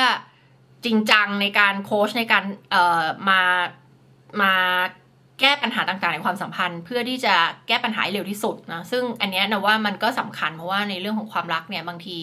[0.85, 3.41] จริงจังในการโค้ชในการเอ่อมา
[4.43, 4.53] มา
[5.41, 7.35] แก้ปัญหาต่างๆในความสัมพันธ์ เพื่อที่จะ
[7.69, 12.19] แก้ปัญหาเร็วที่สุดนะซึ่งอันนี้นะว่ามันก็สำคัญเพราะว่าในเรื่องของความรักเนี่ยบางที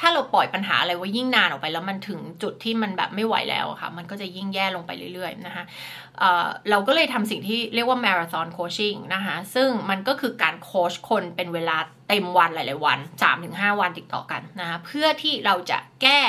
[0.00, 5.64] ถ้าเราปล่อยปัญหาอะไรไว้ยิ่งนานออกไป แล้วมันถึงจุดที่มันแบบไม่ไหวแล้วค่ะ มันก็จะยิ่งแย่ลงไปเรื่อยๆนะคะ
[6.18, 11.76] เเราก็เลยทำสิ่งที่เรียกว่ามาราธอนโคชชิ่งนะคะ ซึ่งมันก็คือการโคชคนเป็นเวลา
[12.08, 12.98] เต็มวันหลายๆวัน
[13.38, 16.20] 3-5 วันติดต่อกันนะคะเพื่อที่เราจะแก้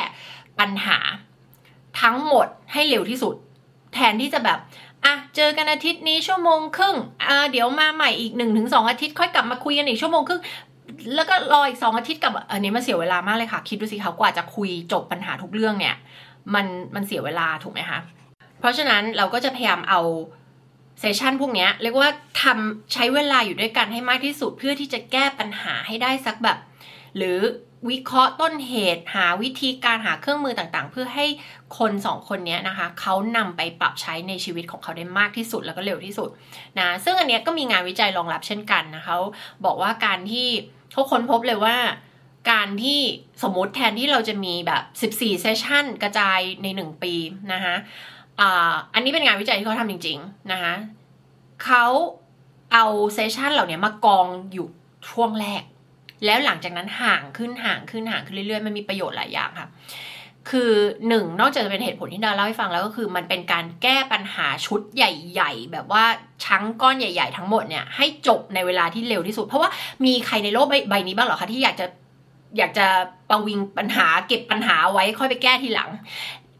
[0.60, 0.97] ปัญหา
[2.01, 3.36] ทั้งหมดให้เร็วที่สุด
[3.93, 4.60] แทนที่จะแบบ
[5.05, 6.95] อะเจอกันอาทิตย์นี้ชั่วโมงครึ่ง
[7.27, 10.41] อ่าเดี๋ยวมาใหม่อีกหนึ่งถึงสองอาทิตย์ค่อยกลับมาคุยกันอีกชั่วโมงครึ่ง
[11.15, 15.95] แล้วก็รออีกสองอาทิตย์กับอันนี้มันเสียเวลามากเลยค่ะ คิดดูสิเขากว่าจะคุยจบปัญหาทุกเรื่องเนี่ย
[16.54, 17.99] มันมันเสียเวลาถูกไหมคะ
[18.60, 20.02] เพราะฉะนั้นเราก็จะพยายามเอา
[20.99, 22.10] เซสชันพวกนี้เรียกว่า
[22.43, 26.58] ทำใช้เวลาอยู่ด้วยกันให้มากที่สุดเพื่อที่จะแก้ปัญหาให้ได้สักแบบ
[27.17, 27.38] หรือ
[27.89, 31.26] วิเคราะห์ต้นเหตุหาวิธีการหาเครื่องมือต่างๆ เพื่อให้
[31.78, 36.30] คนสองคนนี้นะคะเขานำไปปรับใช้ในชีวิตของเขาได้มากที่สุดแล้วก็เร็วที่สุด
[36.80, 39.20] นะซึ่งอันนี้ก็มีงานวิจัยรองรับเช่นกันนะเขา
[39.65, 40.48] บอกว่าการที่
[40.92, 41.78] เขาค้นพบเลยว่า
[42.52, 43.00] การที่
[43.44, 47.13] สมมติแทนที่เราจะมีแบบ 14 เซสชั่นกระจายใน 1 ปี
[47.54, 47.76] นะคะ
[48.94, 50.74] อันนี้เป็นงานวิจัยที่เขาทำจริงๆนะคะ
[51.65, 51.86] เขา
[52.74, 54.68] เอาเซสชันเหล่านี้มากองอยู่
[55.10, 55.63] ช่วงแรก
[56.25, 59.69] แล้วหลังจากนั้นห่างขึ้นห่างขึ้นห่างขึ้นเรื่อยๆ มันมีประโยชน์หลายอย่างค่ะ
[60.49, 60.71] คือ
[61.08, 66.03] หนึ่งนอกจากจะเป็นเหตุผลที่ดาเล่าให้ฟังแล้วก็คือ มันเป็นการแก้ปัญหาชุดใหญ่ ๆ แบบว่า
[66.45, 69.69] ชั้งก้อนใหญ่ ๆ ทั้งหมดเนี่ยให้จบในเวลาที่เร็วที่สุด เพราะว่า
[70.05, 71.86] มีใครในโลกใบนี้บ้างหรอคะที่อยากจะ
[72.58, 72.88] อยากจะ
[73.29, 75.89] ประวิงปัญหาเก็บปัญหาไว้ค่อยไปแก้ทีหลัง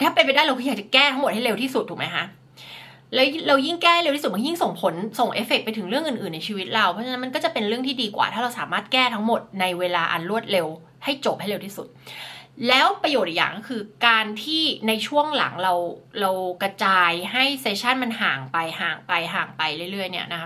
[0.02, 2.24] ถ้าเป็นไปได้เราก็อยากจะแก้ทั้งหมดให้เร็วที่สุดถูกไหมคะ
[3.14, 10.68] แล้วเรายิ่งแก้เร็วที่สุดมันยิ่งส่งผลส่งเอฟเฟกไปถึงเรื่องอื่นๆในชีวิตเรา เพราะฉะนั้นมันก็จะเป็นเรื่องที่ดีกว่า ถ้าเราสามารถแก้ทั้งหมดในเวลาอันรวดเร็ว
[11.04, 11.88] ให้จบให้เร็วที่สุด
[12.68, 15.74] แล้วประโยชน์อีกอย่างก็คือการที่ในช่วงหลังเรา
[16.22, 20.42] เรากระจายให้ session มันห่างไปห่างไปห่างไปเรื่อยๆเนี่ยนะ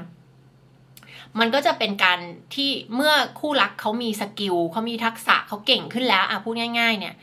[1.39, 2.19] มันก็จะเป็นการ
[2.55, 7.15] ที่เมื่อคู่รักเขามี skill เขามีทักษะเขาเก่งขึ้นแล้วอะพูดง่าย ๆ เนี่ย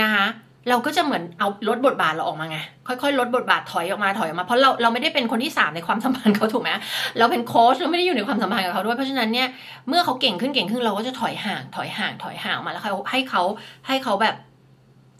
[0.00, 0.26] นะคะ
[0.68, 6.70] เราก็จะเหมือนเอาลดบทบาทเราออกมาไง ค่อยๆ ลดบทบาทถอยออกมาถอยออกมาเพราะเราเราไม่ได้เป็นคนที่สามในความสัมพันธ์เขาถูกไหม
[7.18, 9.48] เราเป็นโค้ชเราไม่ได้อยู่ในความสัมพันธ์กับเขาด้วยเพราะฉะนั้นเนี่ย
[9.88, 13.42] เมื่อเขาเก่งขึ้นเก่งขึ้นเราก็จะถอยห่างถอยห่างถอยห่างมาแล้วให้เขา
[13.86, 14.34] ให้เขาแบบ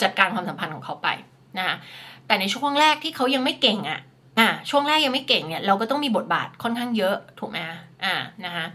[0.02, 1.08] จัดการความสัมพันธ์ของเขาไป
[1.58, 1.76] นะคะ
[2.26, 4.00] แต่ในช่วงแรกที่เขายังไม่เก่งอะ
[4.38, 7.58] อ่าช่วงแรกยังไม่เก่งเนี่ยเราก็ต้องมีบทบาทค่อนข้างเยอะถูกไหม
[8.04, 8.66] อ่านะคะ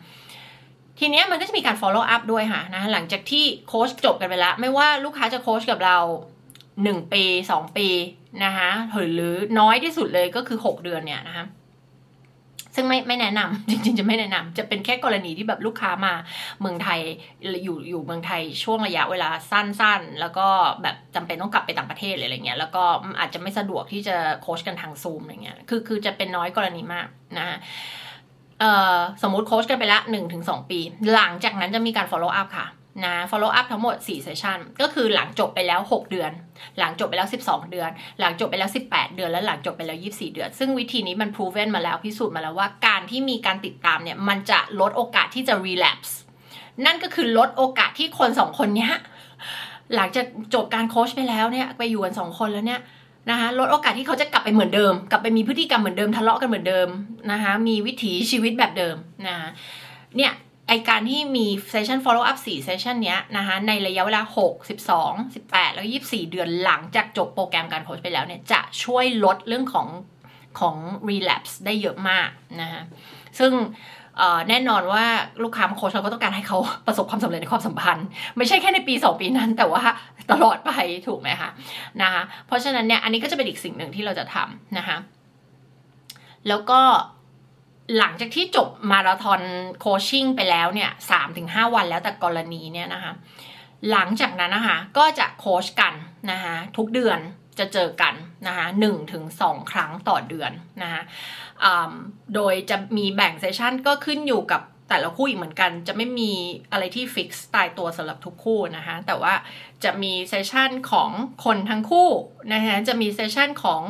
[1.00, 5.98] ทีเนี้ยมันก็จะมีการ follow up ด้วยค่ะนะหลังจากที่โค้ชจบกันไปแล้ว ไม่ว่าลูกค้าจะโค้ชกับเรา
[6.84, 7.88] หนึ่งปีสองปี
[8.46, 8.72] นะคะ
[9.16, 11.46] หรือน้อยที่สุดเลยก็คือหกเดือนเนี่ยนะคะ
[12.76, 16.14] ซึ่งไม่ไม่แนะนำจริง ๆ จะไม่แนะนำจะเป็นแค่กรณีที่แบบลูกค้ามา
[16.62, 17.00] เมืองไทย
[17.64, 20.48] อยู่อยู่เมืองไทยช่วงระยะเวลาสั้นๆ แล้วก็
[20.82, 22.84] แบบจำเป็นต้องกลับไปต่างประเทศอะไรเงี้ยแล้วก็
[23.20, 27.58] อาจจะไม่สะดวกที่จะโค้ชกันทางซูมอะไรเงี้ยคือคือจะเป็นน้อยกรณีมากนะ
[29.24, 30.80] สมมุติโค้ชกันไปละหนึ่งถึงสองปี
[31.14, 32.68] หลังจากนั้นจะมีการ follow up ค่ะ
[33.06, 36.32] นะ follow up ทั้งหมด 4 session ก็คือหลังจบไปแล้ว 6 เดือน
[36.80, 46.12] หลังจบไปแล้ว 12 เดือน หลังจบไปแล้ว 18 เดือน และหลังจบไปแล้ว 24 เดือน ซึ่งวิธีนี้มัน proven มาแล้วพิสูจน์มาแล้วว่าการที่มีการติดตามเนี่ย มันจะลดโอกาสที่จะ relapse
[46.86, 48.90] นั่นก็คือลดโอกาสที่คนสองคนเนี้
[49.96, 52.82] หลังจากจบการโค้ชไปแล้วเนี่ยไปอยู่กันสองคนแล้วเนี่ย
[53.30, 56.88] นะคะลดโอกาสที่เขาจะกลับไปเหมือนเดิม กลับไปมีพฤติกรรมเหมือนเดิมทะเลาะกันเหมือนเดิม
[57.32, 58.96] นะคะมีวิถีชีวิตแบบเดิม
[59.28, 59.36] นะ
[60.18, 60.32] เนี่ย
[60.70, 64.54] ไอการที่มีเซสชัน follow up 4เซสชันเนี้ยนะคะในระยะเวลา 6
[64.96, 69.88] 12 18 แล้ว 24 เดือนหลังจากจบโปรแกรมการโค้ชไปแล้วเนี่ยจะช่วยลดเรื่องของ
[70.60, 70.76] ของ
[71.10, 72.30] relapse ได้เยอะมาก
[72.62, 72.82] นะคะ
[73.40, 73.52] ซึ่ง
[74.50, 75.06] แน่นอนว่า
[75.44, 78.06] ลูกค้าโค้ชเราก็ต้องการให้เขาประสบความสำเร็จในความสัมพันธ์
[78.38, 79.84] ไม่ใช่แค่ในปี 2 ปีนั้น แต่ว่า
[80.32, 80.72] ตลอดไป
[81.08, 81.50] ถูกไหมคะ
[82.02, 84.98] นะคะเพราะฉะนั้นเนี่ยอันนี้ก็จะเป็นอีกสิ่งหนึ่งที่เราจะทำนะคะ
[86.48, 86.82] แล้วก็
[87.98, 89.42] หลังจากที่จบมาราธอน
[89.80, 93.14] โคชชิ่งไปแล้วเนี่ยสามถึงห้าวันแล้วแต่กรณีเนี่ยนะคะ
[93.92, 95.94] หลังจากนั้นนะคะก็จะโคชกัน
[96.32, 97.20] นะคะทุกเดือน
[97.60, 98.14] จะเจอกัน
[98.48, 101.02] นะคะหนึ่งถึงสองครั้งต่อเดือนนะคะ
[102.36, 106.32] โดยจะมีแบ่งเซสชันก็ขึ้นอยู่กับแต่ละคู่อีกเหมือนกัน จะไม่มี
[106.72, 109.34] อะไรที่ฟิกซ์ตายตัวสำหรับทุกคู่นะคะ แต่ว่า
[109.84, 111.10] จะมีเซสชันของ
[111.46, 112.10] คนทั้งคู่
[112.54, 113.82] นะคะจะมี session ของ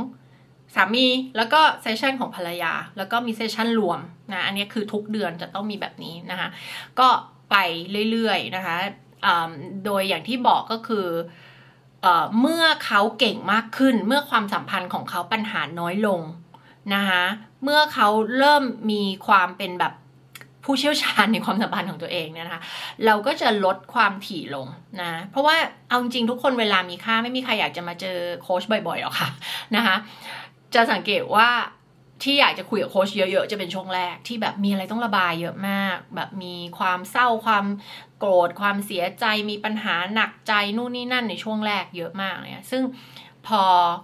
[0.76, 4.00] สามีแล้วก็ session ของภรรยา แล้วก็มี session รวม
[4.32, 6.50] นะอันนี้คือทุกเดือนจะต้องมีแบบนี้นะคะ
[7.00, 7.08] ก็
[7.52, 7.56] ไป
[8.12, 8.76] เรื่อยๆนะคะ
[9.86, 11.08] โดยอย่างที่บอกก็คือ
[12.42, 16.22] เมื่อเขาเก่งมากขึ้น เมื่อความสัมพันธ์ของเขาปัญหาน้อยลง
[16.96, 17.24] นะคะ
[17.64, 19.94] เมื่อเขาเริ่มมีความเป็นแบบ
[20.66, 22.62] ผู้เชี่ยวชาญในความสัมพันธ์ของตัวเองเนี่ยนะคะ
[23.06, 24.68] เราก็จะลดความถี่ลง
[25.02, 25.56] นะเพราะว่า
[25.90, 29.30] เอาจริงทุกคนเวลามีค่าไม่มีใครอยากจะมาเจอโค้ชบ่อยๆหรอกค่ะ
[29.76, 29.96] นะคะ
[30.76, 31.50] จะสังเกตว่า
[32.24, 37.66] ที่อยากจะคุยกับโค้ชเยอะๆ จะเป็นช่วงแรกที่แบบมีอะไรต้องระบายเยอะมาก แบบมีความเศร้าความ
[38.20, 42.84] โกรธความเสียใจมีปัญหาหนักใจนู่นนี่นั่นในช่วงแรกเยอะมากเนี่ยซึ่ง
[43.48, 43.64] พอ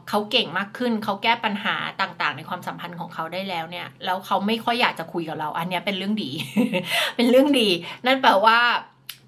[0.09, 6.31] เขาเก่งมากขึ้นเขาแก้ปัญหาต่างๆ ในความสัมพันธ์ของเขาได้แล้วเนี่ยแล้วเขาไม่ค่อยอยากจะคุยกับเรา อันนี้เป็นเรื่องดี
[7.15, 7.69] เป็นเรื่องดี
[8.05, 8.59] นั่นแปลว่า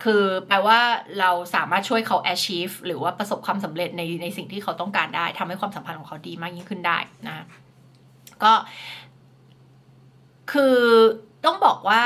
[0.03, 0.79] คือแปลว่า
[1.19, 7.45] เราสามารถช่วยเขา achieve หรือว่าประสบความสำเร็จในในสิ่งที่เขาต้องการได้ทำให้ความสัมพันธ์ของเขาดีมากยิ่งขึ้นได้นะ
[8.43, 8.53] ก็
[10.51, 10.77] คือ
[11.45, 12.03] ต้องบอกว่า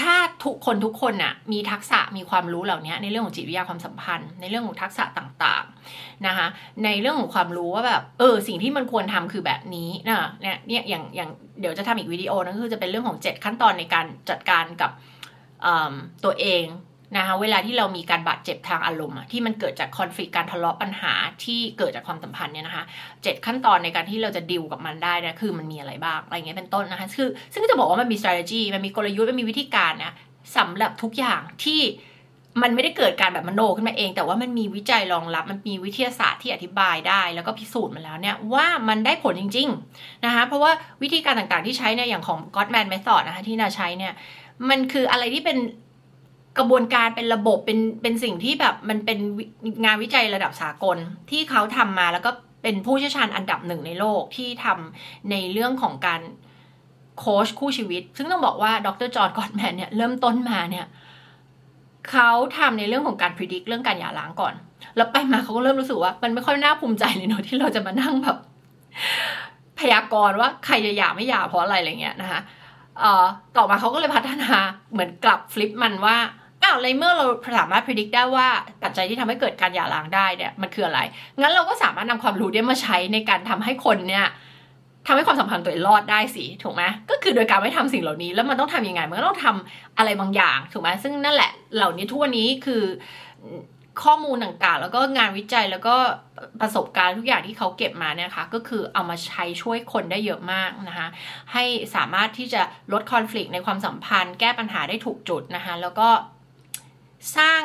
[0.00, 6.46] ถ้าทุกคนทุกคนน่ะมีทักษะมีความรู้เหล่านี้ในเรื่องของจิตวิทยาความสัมพันธ์ ในเรื่องของทักษะต่างๆนะคะ
[6.84, 14.90] ในเรื่องของความรู้ว่าแบบเออสิ่งที่มันควรทำคือแบบนี้นะเนี่ยเนี่ยอย่างอย่างเดี๋ยวจะทำอีกวิดีโอนั่นคือจะเป็นเรื่องของ 7 ขั้นตอนในการจัดการกับ
[16.24, 16.66] ตัวเอง
[17.16, 21.12] นะคะเวลาที่เรามีการบาดเจ็บทางอารมณ์ที่มันเกิดจากคอน FLICT การทะเลาะปัญหา
[21.44, 22.84] ที่เกิดจากความสัมพันธ์เนี่ยนะคะ
[23.22, 30.12] เจ็ดขั้นตอนในการที่เราจะดิวกับมันได้นะคือมันมีอะไรบ้างอะไรเงี้ยเป็นต้นนะคะคือซึ่งจะบอกว่ามันมี strategy มันมีกลยุทธ์มันมีวิธีการนะ
[30.56, 31.82] สำหรับทุกอย่างที่
[32.62, 44.12] มันไม่ได้เกิดการแบบมโนขึ้นมาเอง แต่ว่ามันมีวิจัยรองรับ มันมีวิทยาศาสตร์ที่อธิบายได้ แล้วก็พิสูจน์มาแล้วเนี่ยว่ามันได้ผลจริง ๆนะคะเพราะว่าวิธีการต่างๆที่ใช้เนี่ยอย่างของ Godman Method นะคะที่นาใช้เนี่ย
[44.70, 45.58] มันคืออะไรที่เป็น
[46.58, 49.18] กระบวนการเป็นระบบเป็นเป็นสิ่งที่แบบมันเป็น
[49.84, 50.96] งานวิจัยระดับสากล
[51.30, 52.30] ที่เขาทำมาแล้วก็
[52.62, 56.20] เป็นผู้เชี่ยวชาญอันดับหนึ่งในโลกที่ทำในเรื่องของการ
[57.18, 60.86] โค้ชคู่ชีวิต ซึ่งต้องบอกว่าดรจอร์ดกอดแมนเนี่ยเริ่มต้นมาเนี่ย
[62.10, 64.54] เขาทำในเรื่องของการพิจิตรเรื่องการหย่าร้างก่อน
[64.96, 68.38] แล้วไปมาเขาก็เริ่มรู้สึกว่า มันไม่ค่อยน่าภูมิใจเลยเนาะที่เราจะมานั่งแบบ
[69.78, 72.40] พยากรณ์ว่าใครจะหย่าไม่หย่าเพราะอะไรอะไรเงี้ยนะคะ
[73.00, 73.24] เอ่อ
[73.56, 74.52] ต่อมาเขาก็เลยพัฒนา
[74.92, 76.16] เหมือนกลับฟลิปมันว่า
[76.62, 77.26] อ้าวในเมื่อเรา
[77.58, 78.48] สามารถพิจิตรได้ว่า
[78.82, 81.00] ปัจจัยที่ทำให้เกิดการหย่าร้างได้เนี่ยมันคืออะไร
[81.40, 84.26] งั้นเราก็สามารถนำความรู้เนี้มาใช้ในการทำให้คนเนี่ย
[85.06, 92.82] ทำให้ความสัมพันธ์ตัวเองรอดได้สิถูกไหมก็คือโดยการไม่ทำสิ่งเหล่านี้ แล้วมันต้องทํำยังไง มันก็ต้องทำอะไรบางอย่างถูกไหมซึ่งนั่นแหละ เหล่านี้ทุกวันนี้คือ
[94.04, 95.96] ข้อมูลต่างๆ แล้วก็งานวิจัยแล้วก็
[96.60, 101.08] ประสบการณ์ทุกอย่างที่เขาเก็บมาเนี่ยค่ะก็คือเอามาใช้ช่วยคนได้เยอะมากนะคะ
[101.52, 106.08] ให้สามารถที่จะลดคอน FLICT ในความสัมพันธ์ แก้ปัญหาได้ถูกจุดนะคะแล้วก็
[107.36, 107.62] สร้าง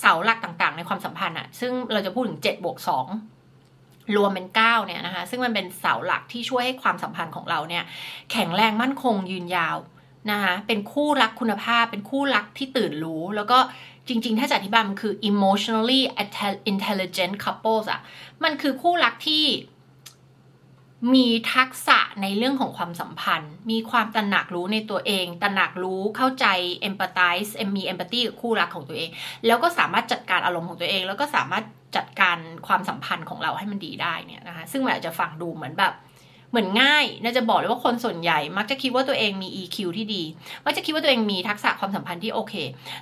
[0.00, 7.84] เสาหลักต่างๆ ในความสัมพันธ์อะซึ่งเราจะพูดถึง7บวก2รวมเป็น9เนี่ยนะคะ ซึ่งมันเป็นเสาหลักที่ช่วยให้ความสัมพันธ์ของเราเนี่ย
[8.32, 9.76] แข็งแรงมั่นคงยืนยาว
[10.30, 13.58] นะคะเป็นคู่รักคุณภาพ เป็นคู่รักที่ตื่นรู้ แล้วก็
[14.08, 16.02] จริง ๆ ถ้าจะอธิบายมันคือ emotionally
[16.72, 18.00] intelligent couples อะ
[18.44, 19.44] มันคือคู่รักที่
[21.14, 26.46] มีทักษะในเรื่องของความสัมพันธ์ มีความตระหนักรู้ในตัวเอง ตระหนักรู้เข้าใจ
[26.88, 29.10] empathize มี empathy กับคู่รักของตัวเอง
[29.46, 31.64] แล้วก็สามารถจัดการอารมณ์ของตัวเอง แล้วก็สามารถ
[31.96, 35.94] จัดการความสัมพันธ์ของเราให้มันดีได้เนี่ยนะคะ ซึ่งมันอาจจะฟังดูเหมือนแบบ
[36.54, 40.22] เหมือนง่ายน่าจะบอกเลยว่าคนส่วนใหญ่ มักจะคิดว่าตัวเองมี EQ ที่ดี
[40.64, 42.54] มักจะคิดว่าตัวเองมีทักษะความสัมพันธ์ที่โอเค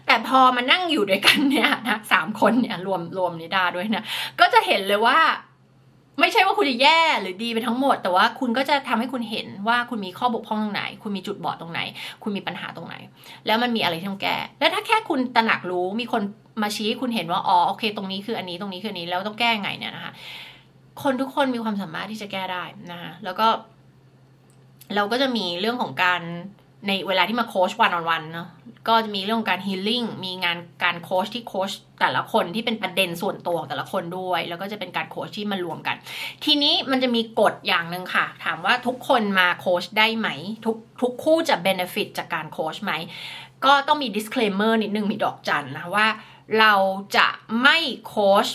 [0.07, 4.05] แต่พอมานั่งอยู่ด้วยกันเนี่ยนะสามคนเนี่ยรวมรวมนิดาด้วยนะ
[4.41, 5.19] ก็จะเห็นเลยว่า
[6.21, 11.81] ไม่ใช่ว่าคุณจะแย่หรือดีไปทั้งหมด แต่ว่าคุณก็จะทำให้คุณเห็นว่าคุณมีข้อบกพร่องตรงไหน คุณมีจุดบอดตรงไหน
[12.23, 12.95] คุณมีปัญหาตรงไหน
[13.47, 16.23] แล้วมันมีอะไรที่ต้องแก้ และถ้าแค่คุณตระหนักรู้มีคน
[16.62, 20.12] มาชี้คุณเห็นว่าอ๋อโอเค ตรงนี้คืออันนี้ตรงนี้คืออันนี้แล้วต้องแก้ไงเนี่ยนะคะ
[21.02, 23.46] คนทุกคนมีความสามารถที่จะแก้ได้นะคะแล้วก็
[24.94, 26.22] เราก็จะมีเรื่องของการ
[26.88, 28.48] ในเวลาที่มาโค้ช one on one เนาะ
[28.88, 35.96] ก็จะมีเรื่องของการ healing มีงานการโค้ชที่โค้ชแต่ละคนที่เป็นประเด็นส่วนตัวของแต่ละคนด้วย แล้วก็จะเป็นการโค้ชที่มารวมกัน
[36.44, 40.28] ทีนี้มันจะมีกฎอย่างหนึ่งค่ะ ถามว่าทุกคนมาโค้ชได้ไหม
[40.66, 42.92] ทุกทุกคู่จะ benefit จากการโค้ชไหม
[43.64, 46.09] ก็ต้องมี disclaimer นิดนึงมีดอกจันนะว่า
[46.59, 46.74] เรา
[47.16, 47.26] จะ
[47.62, 47.78] ไม่
[48.09, 48.46] โค้ช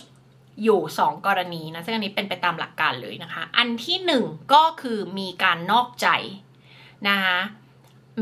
[0.63, 6.07] อยู่ 2 กรณีนะซึ่งอันนี้เป็นไปตามหลักการเลยนะคะ อันที่ 1 ก็คือมีการนอกใจ
[7.09, 7.39] นะคะ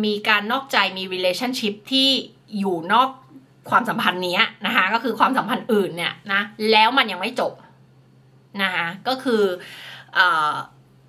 [0.05, 2.09] มีการนอกใจมี relationship ที่
[2.59, 3.09] อยู่นอก
[3.69, 7.53] ความสัมพันธ์นี้นะคะก็คือความสัมพันธ์อื่นเนี่ยนะแล้วมันยังไม่จบ
[8.63, 9.43] นะคะก็คือ
[10.17, 10.19] อ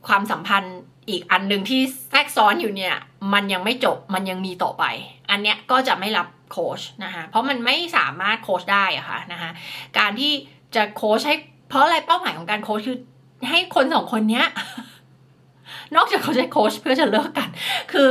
[0.09, 0.77] ความสัมพันธ์
[1.09, 2.95] อีกอันหนึ่งที่แทรกซ้อนอยู่เนี่ย
[3.33, 4.85] มันยังไม่จบมันยังมีต่อไป
[5.31, 9.51] อันเนี้ยก็จะไม่รับโค้ชนะคะเพราะมันไม่สามารถโค้ชได้อะค่ะนะคะ
[9.99, 10.33] การที่
[10.77, 11.37] จะโค้ชให้
[11.69, 12.99] เพราะอะไรเป้าหมายของการโค้ชคือ
[13.51, 14.47] ให้คนสองคนเนี้ย
[15.97, 17.49] นอกจากเขาจะโค้ชเพื่อจะเลิกกัน
[17.93, 18.09] คือ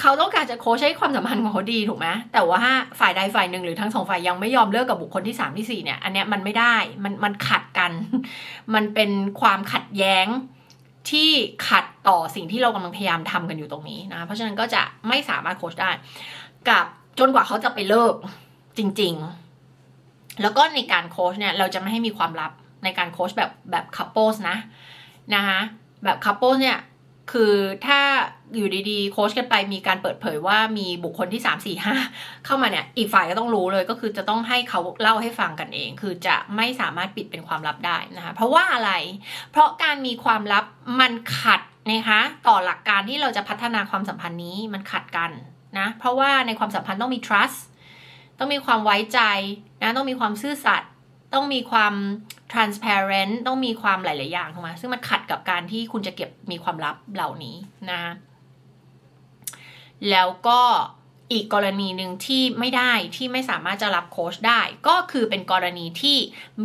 [0.00, 2.62] เขาต้องการจะโค้ชให้ความสัมพันธ์ของเขาดีถูกไหมแต่ว่า
[3.00, 6.74] ฝ่ายใดฝ่ายหนึ่งหรือทั้งสองฝ่ายยังไม่ยอมเลิกกับบุคคลที่สามที่สี่เนี่ย อันเนี้ยมันไม่ได้
[7.04, 7.92] มันมันขัดกัน
[8.74, 10.26] มันเป็นความขัดแย้ง
[11.10, 11.30] ที่
[11.68, 15.90] ขัดต่อสิ่งที่เรากำลังพยายามทำกันอยู่ตรงนี้นะ เพราะฉะนั้นก็จะไม่สามารถโค้ชได้
[16.68, 16.84] กับ
[17.18, 18.14] จนกว่าเขาจะไปเลิก
[18.78, 19.45] จริง ๆ
[20.42, 22.52] แล้วก็ในการโค้ชเนี่ยเราจะไม่ให้มีความลับ
[22.84, 24.56] ในการโค้ชแบบแบบ couple นะ
[25.34, 25.60] นะคะ
[26.04, 26.78] แบบ couple เนี่ย
[27.32, 27.54] คือ
[27.86, 28.00] ถ้า
[28.54, 31.96] อยู่ดีๆ โค้ชกันไปมีการเปิดเผยว่ามีบุคคลที่สามสี่ห้า
[32.44, 38.92] เข้ามาเนี่ย อีกฝ่ายก็ต้องรู้เลยก็คือจะต้องให้เขาเล่าให้ฟังกันเอง คือจะไม่สามารถปิดเป็นความลับได้นะคะ เพราะว่าอะไร
[39.50, 40.64] เพราะการมีความลับ
[41.00, 45.30] มันขัดนะคะต่อหลักการที่เราจะพัฒนาความสัมพันธ์นี้มันขัดกัน
[45.78, 47.58] นะเพราะว่าในความสัมพันธ์ต้องมี trust
[48.38, 49.20] ต้องมีความไว้ใจ
[49.80, 50.90] นะต้องมีความซื่อสัตย์
[51.34, 51.94] ต้องมีความ
[52.52, 57.56] transparent ต้องมีความหลาย ๆ อย่างถูกไหมซึ่งมันขัดกับการที่คุณจะเก็บมีความลับเหล่านี้
[57.90, 58.02] นะ
[60.10, 60.60] แล้วก็
[61.32, 66.16] อีกกรณีหนึ่งที่ไม่ได้ที่ไม่สามารถจะรับโค้ชได้ ก็คือเป็นกรณีที่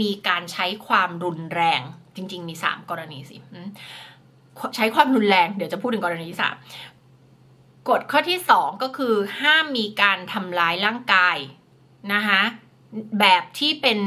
[0.01, 1.81] มีการใช้ความรุนแรง
[2.15, 3.35] จริง ๆ มี 3 กรณีสิ
[4.75, 6.55] ใช้ความรุนแรงเดี๋ยวจะพูดถึงกรณีที่สาม
[7.89, 11.37] กฎข้อที่ 2 ก็คือห้ามมีการทำร้ายร่างกาย
[12.13, 12.41] นะคะ
[13.19, 13.99] แบบที่เป็น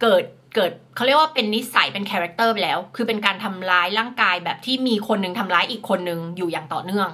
[0.00, 7.08] เกิดเกิดเขาเรียกว่าเป็นนิสัยเป็น character แล้ว คือเป็นการทำร้ายร่างกายแบบที่มีคนหนึ่งทำร้ายอีกคนหนึ่งอยู่อย่างต่อเนื่อง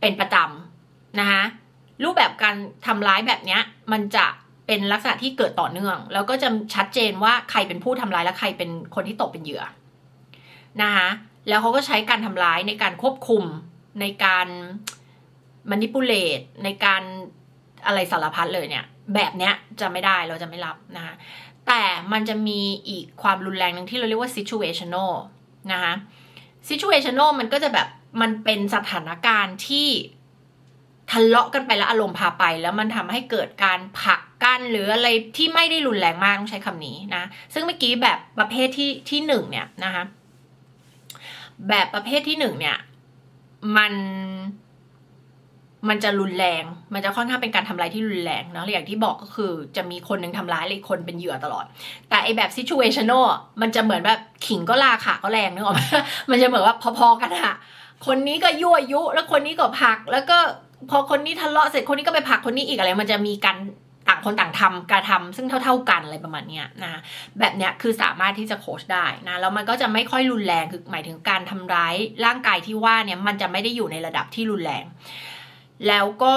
[0.00, 1.42] เป็นประจำนะคะ
[2.04, 3.58] รูปแบบการทำร้ายแบบนี้
[3.92, 4.26] มันจะ
[4.66, 9.62] เป็นลักษณะที่เกิดต่อเนื่อง แล้วก็จะชัดเจนว่าใครเป็นผู้ทำร้ายและใครเป็นคนที่ตกเป็นเหยื่อ
[10.82, 11.08] นะคะ
[11.48, 13.44] แล้วเขาก็ใช้การทำร้ายในการควบคุม
[14.00, 14.46] ในการ
[15.70, 17.02] มานิปูเลตในการ
[17.86, 21.14] อะไรสารพัดเลยเนี่ยแบบเนี้ยจะไม่ได้เราจะไม่รับนะคะ
[21.66, 25.12] แต่มันจะมีอีกความรุนแรงหนึ่งที่เราเรียกว่า situational
[25.72, 25.92] นะคะ
[26.68, 27.88] situational มันก็จะแบบ
[28.20, 29.88] มันเป็นสถานการณ์ที่
[31.10, 37.22] ทะเลาะกันไปแล้วอารมณ์พาไป แล้วมันทำให้เกิดการผลักกันหรืออะไรที่ไม่ได้รุนแรงมากต้องใช้คำนี้นะ
[37.54, 40.04] ซึ่งเมื่อกี้แบบประเภทที่ที่หนึ่งเนี่ยนะคะ
[41.68, 42.78] แบบประเภทที่หนึ่งเนี่ย
[43.76, 43.92] มัน
[45.88, 46.64] มันจะรุนแรง
[46.94, 51.64] มันจะค่อนข้างเป็นการทำร้ายที่รุนแรงเนาะอย่างที่บอกก็คือจะมีคนหนึ่งทำร้ายเลยคนเป็นเหยื่อตลอด
[52.08, 53.24] แต่ไอแบบ situational
[53.60, 55.82] มันจะเหมือนแบบขิงก็ลาขาก็แรงนึกออกไหม
[56.30, 57.54] มันจะเหมือนว่าพอๆกันอะ
[58.06, 60.38] คนนี้ก็ยั่วยุ แล้วคนนี้ก็ผัก แล้วก็
[60.90, 63.58] พอคนนี้ทะเลาะเสร็จคนนี้ก็ไปผักคนนี้อีกอะไร มันจะมีการ
[64.08, 67.00] ต่างคนต่างทำการทำซึ่งเท่า ๆกันอะไรประมาณนี้นะ
[67.38, 74.84] แบบเนี้ยคือสามารถที่จะโคชได้นะแล้วมันก็จะไม่ค่อยรุนแรงคือหมายถึงการทำร้ายร่างกายที่ว่าเนี่ยมันจะไม่ได้อยู่ในระดับที่รุนแรง
[75.88, 76.36] แล้วก็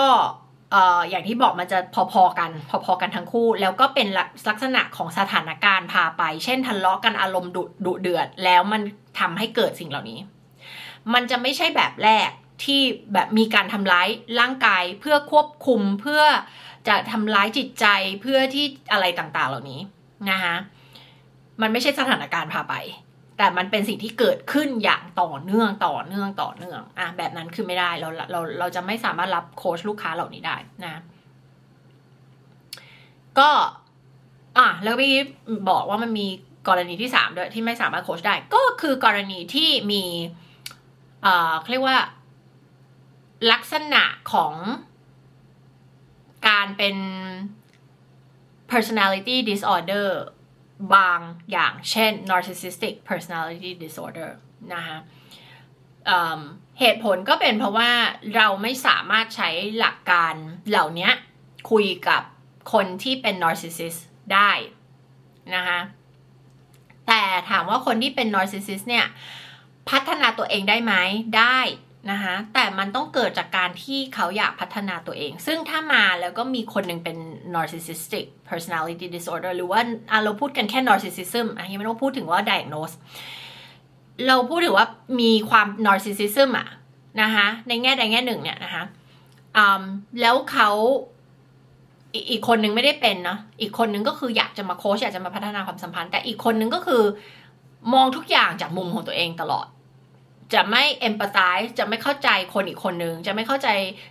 [1.09, 1.79] อย่างที่บอกมันจะ
[2.13, 2.51] พอๆกัน
[2.85, 4.07] พอๆกันทั้งคู่ แล้วก็เป็น
[4.47, 8.81] ลักษณะของสถานการณ์พาไป เช่นทะเลาะกันอารมณ์ดุดุเดือด แล้วมัน
[9.19, 10.19] ทำให้เกิดสิ่งเหล่านี้
[11.13, 12.29] มันจะไม่ใช่แบบแรก
[12.63, 12.81] ที่
[13.13, 14.07] แบบมีการทำร้าย
[14.39, 16.23] ร่างกายเพื่อควบคุมเพื่อ
[16.87, 17.85] จะทำร้ายจิตใจ
[18.21, 19.79] เพื่อที่อะไรต่างๆ เหล่านี้
[20.31, 20.55] นะคะ
[21.61, 22.73] มันไม่ใช่สถานการณ์พาไป
[23.37, 31.01] แต่มันเป็นสิ่งที่เกิดขึ้นอย่างต่อเนื่องต่อเนื่องต่อเนื่องอะแบบนั้นคือไม่ได้เราเราเราจะไม่สามารถรับโค้ชลูกค้าเหล่านี้ได้นะ
[33.39, 33.49] ก็
[34.57, 35.13] อะแล้วพี่
[35.69, 36.27] บอกว่ามันมี
[36.67, 40.03] กรณีที่สามด้วยที่ไม่สามารถโค้ชได้ ก็คือกรณีที่มี
[41.23, 41.97] เอ่อเรียกว่า
[43.51, 44.53] ลักษณะของ
[46.47, 46.95] การเป็น
[48.71, 50.07] personality disorder
[50.93, 51.19] บาง
[51.51, 54.29] อย่างเช่น narcissistic personality disorder
[54.73, 54.97] นะคะ
[56.79, 57.91] เหตุผลก็เป็นเพราะว่า
[58.35, 60.33] เราไม่สามารถใช้หลักการ
[60.69, 61.09] เหล่านี้
[61.71, 62.21] คุยกับ
[62.73, 63.99] คนที่เป็น narcissist
[64.33, 64.51] ได้
[65.55, 65.79] นะคะ
[67.07, 69.05] แต่ถามว่าคนที่เป็น narcissist เนี่ย
[69.89, 70.93] พัฒนาตัวเองได้ไหม
[71.37, 71.59] ได้
[72.11, 77.17] นะคะแต่มันต้องเกิดจากการที่เขาอยากพัฒนาตัวเอง ซึ่งถ้ามาแล้วก็มีคนหนึ่งเป็น
[77.55, 79.79] narcissistic personality disorder หรือว่า
[80.23, 82.95] เราพูดกันแค่ narcissism อันนี้ไม่ต้องพูดถึงว่า diagnose
[84.27, 84.87] เราพูดถึงว่า
[85.21, 86.67] มีความ narcissism อะ
[87.21, 88.83] นะคะในแง่ใดแง่หนึ่งเนี่ยนะคะ
[90.21, 90.69] แล้วเขา
[92.29, 97.03] อีกคนนึงไม่ได้เป็นเนาะอีกคนนึงก็คืออยากจะมาโค้ชอยากจะมาพัฒนาความสัมพันธ์ แต่อีกคนนึงก็คือ
[97.93, 99.67] มองทุกอย่างจากมุมของตัวเองตลอด
[100.53, 103.69] จะไม่เอมพัตไ z ์จะไม่เข้าใจคนอีกคนนึง จะไม่เข้าใจ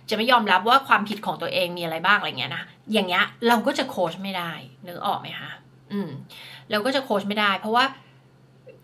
[0.09, 4.51] จะไม่ยอมรับว่าความผิดของตัวเองมีอะไรบ้างอะไรเงี้ยนะอย่างเงี้ยเราก็จะโค้ชไม่ได้
[4.87, 5.51] นึกออกไหมคะ
[5.91, 6.09] อืม
[6.71, 7.85] เราก็จะโค้ชไม่ได้ เพราะว่า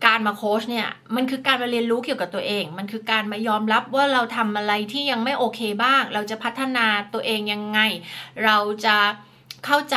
[0.06, 7.80] การมาโค้ชเนี่ยมันคือการมาเรียนรู้เกี่ยวกับตัวเอง มันคือการมายอมรับว่าเราทำอะไรที่ยังไม่โอเคบ้าง เราจะพัฒนาตัวเองยังไง
[8.44, 8.96] เราจะ
[9.66, 9.96] เข้าใจ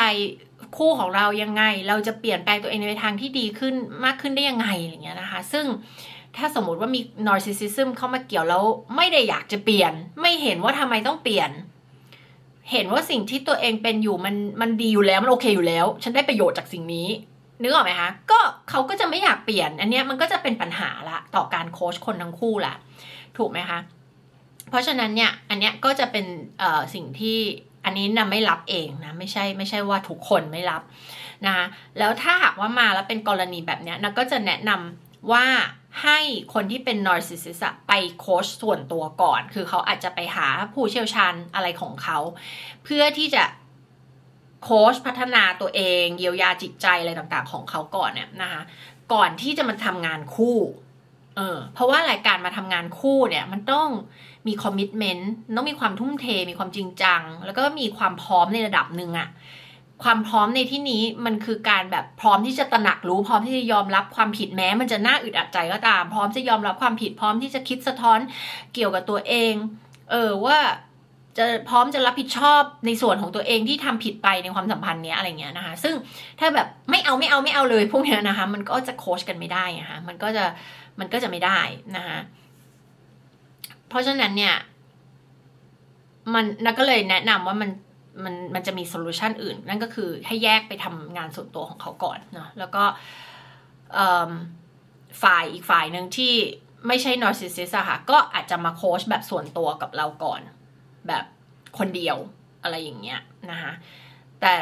[0.78, 5.66] คู่ของเรายังไง เราจะเปลี่ยนแปลงตัวเองในทางที่ดีขึ้นมากขึ้นได้ยังไงอะไรเงี้ยนะคะ ซึ่ง
[6.38, 8.64] ถ้าสมมติว่ามี narcissism เข้ามาเกี่ยวแล้ว
[8.96, 11.50] ไม่ได้อยากจะเปลี่ยน ไม่เห็นว่าทำไมต้องเปลี่ยน
[12.72, 17.08] เห็นว่าสิ่งที่ตัวเองเป็นอยู่มันมันดีอยู่แล้วมันโอเคอยู่แล้ว ฉันได้ประโยชน์จากสิ่งนี้
[17.62, 22.74] นึกออกไหมคะ ก็เขาก็จะไม่อยากเปลี่ยน อันนี้มันก็จะเป็นปัญหาละต่อการโค้ชคนทั้งคู่ละ
[23.38, 23.80] ถูกไหมคะ
[24.70, 26.26] เพราะฉะนั้นเนี่ยอันเนี้ยก็จะเป็น
[26.94, 27.38] สิ่งที่
[27.86, 30.82] อันนี้นะไม่รับเองนะไม่ใช่ไม่ใช่ว่าทุกคนไม่รับ
[31.48, 31.66] นะ
[31.98, 35.46] แล้วถ้าหากว่ามาแล้วเป็นกรณีแบบเนี้ยนะก็จะแนะนำว่า
[36.04, 36.20] ให้
[36.54, 42.18] คนที่เป็น narcissist ไปโค้ชส่วนตัวก่อน คือเขาอาจจะไปหาผู้เชี่ยวชาญอะไรของเขา
[42.84, 43.44] เพื่อที่จะ
[44.64, 48.62] โค้ชพัฒนาตัวเองเยียวยาจิตใจอะไรต่างๆ ของเขาก่อนเนี่ยนะคะ
[49.14, 50.58] ก่อนที่จะมาทำงานคู่
[51.38, 53.90] เออ เพราะว่ารายการมาทำงานคู่เนี่ย มันต้อง
[54.48, 59.30] มีคอมมิชเมนต์ต้องมีความทุ่มเท มีความจริงจัง แล้วก็มีความพร้อมในระดับหนึ่งอะ
[60.04, 68.20] ความพร้อมในที่นี้มันคือการแบบพร้อมที่จะตระหนักรู้ พร้อมที่จะยอมรับความผิดแม้ มันจะน่าอึดอัดใจก็ตาม พร้อมจะยอมรับความผิดพร้อมที่จะคิดสะท้อน
[68.74, 69.54] เกี่ยวกับตัวเอง
[70.12, 70.60] เออว่า
[71.38, 75.94] จะพร้อมจะรับผิดชอบในส่วนของตัวเองที่ทำผิดไปในความสัมพันธ์เนี้ยอะไรเงี้ยนะคะ ซึ่ง
[76.40, 80.46] ถ้าแบบไม่เอาไม่เอาไม่เอาเลยพวกเนี้ยนะคะ มันก็จะโค้ชกันไม่ได้นะคะมันก็จะ
[81.00, 81.60] มันก็จะไม่ได้
[81.96, 82.18] นะคะ
[83.90, 84.56] เพราะฉะนั้นเนี่ย
[86.34, 87.70] มันนักก็เลยแนะนำว่ามัน
[88.24, 92.84] มันมันจะมีโซลูชันอื่น นั่นก็คือให้แยกไปทำงานส่วนตัวของเขาก่อนเนาะแล้วก็
[95.24, 96.34] ฝ่ายอีกฝ่ายหนึ่งที่
[96.88, 100.42] ไม่ใช่นอร์ซิสซิสอะค่ะก็อาจจะมาโค้ชแบบส่วนตัวกับเราก่อน
[101.08, 101.26] แบบ
[101.78, 102.18] คนเดียว
[102.64, 103.20] อะไรอย่างเงี้ย
[103.52, 103.74] นะคะ
[104.42, 104.54] แต่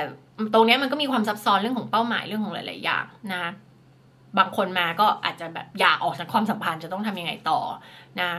[0.53, 3.45] ตรงนี้มันก็มีความซับซ้อนเรื่องของเป้าหมายเรื่องของหลาย ๆ อย่างนะ
[4.37, 7.59] บางคนมาก็อาจจะแบบอยากออกจากความสัมพันธ์จะต้องทำยังไงต่อ
[8.21, 8.29] นะ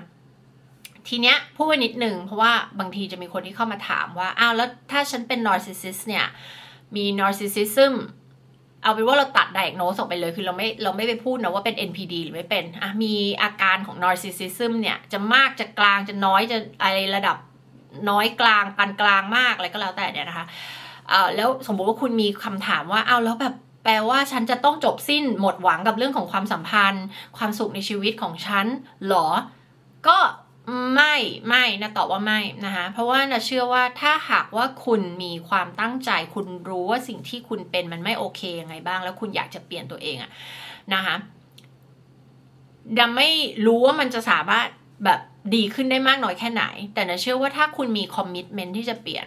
[1.09, 6.27] ทีเนี้ยพูดไว้นิดหนึ่งเพราะว่าบางทีจะมีคนที่เข้ามาถามว่า อ้าวแล้วถ้าฉันเป็น narcissist เนี่ย
[6.97, 7.95] มี narcissism
[8.83, 17.37] เอาเป็นว่าเราตัด diagnose ออกไปเลยคือเราไม่เราไม่ไปพูดนะว่าเป็น NPD หรือไม่เป็นอะมีอาการของ narcissism เนี่ยจะมากจะกลางจะน้อยจะอะไรระดับ
[18.11, 20.47] น้อยกลางปานกลางมากอะไรก็แล้วแต่เนี่ยนะคะ
[21.11, 27.05] อ่าแล้วสมมติว่าคุณมีคำถามว่าอ้าวแล้วแบบแปลว่าฉันจะต้องจบสิ้นหมดหวังกับเรื่องของความสัมพันธ์
[27.39, 28.67] ความสุขในชีวิตของฉัน
[29.07, 29.27] หรอ
[30.07, 30.19] ก็
[30.95, 31.15] ไม่
[31.49, 40.31] ไม่นะตอบว่าไม่นะคะเพราะว่านะเชื่อว่าถ้าหากว่าคุณมีความตั้งใจ คุณรู้ว่าสิ่งที่คุณเป็นมันไม่โอเคยังไงบ้าง แล้วคุณอยากจะเปลี่ยนตัวเองอะ
[40.95, 41.15] นะคะ
[42.99, 43.31] ดาไม่
[43.67, 44.69] รู้ว่ามันจะสามารถ
[45.05, 45.21] แบบ
[45.55, 49.27] ดีขึ้นได้มากน้อยแค่ไหน แต่ดาเชื่อว่าถ้าคุณมี commitment ที่จะเปลี่ยน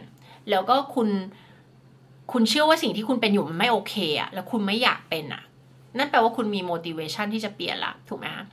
[0.49, 1.09] แล้วก็คุณ
[2.31, 5.43] คุณเชื่อว่าสิ่งที่คุณเป็นอยู่มันไม่โอเคอะแล้วคุณไม่อยากเป็นอะ
[5.97, 8.45] นั่นแปลว่าคุณมี motivation ที่จะเปลี่ยนละถูกไหมคะ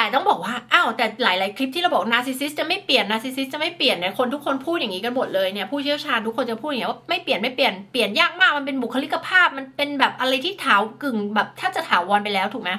[0.00, 12.70] แต่ต้องบอกว่า อ้าว แต่หลายๆ คลิปที่เราบอก narcissist จะไม่เปลี่ยน narcissist จะไม่เปลี่ยนเนี่ย คนทุกคนพูดอย่างนี้กันหมดเลยเนี่ย ผู้เชี่ยวชาญทุกคนจะพูดอย่างนี้ว่าไม่เปลี่ยนไม่เปลี่ยน เปลี่ยนยากมาก มันเป็นบุคลิกภาพ มันเป็นแบบอะไรที่ถาวกึ่งแบบถ้าจะถาวรไปแล้วถูกไหม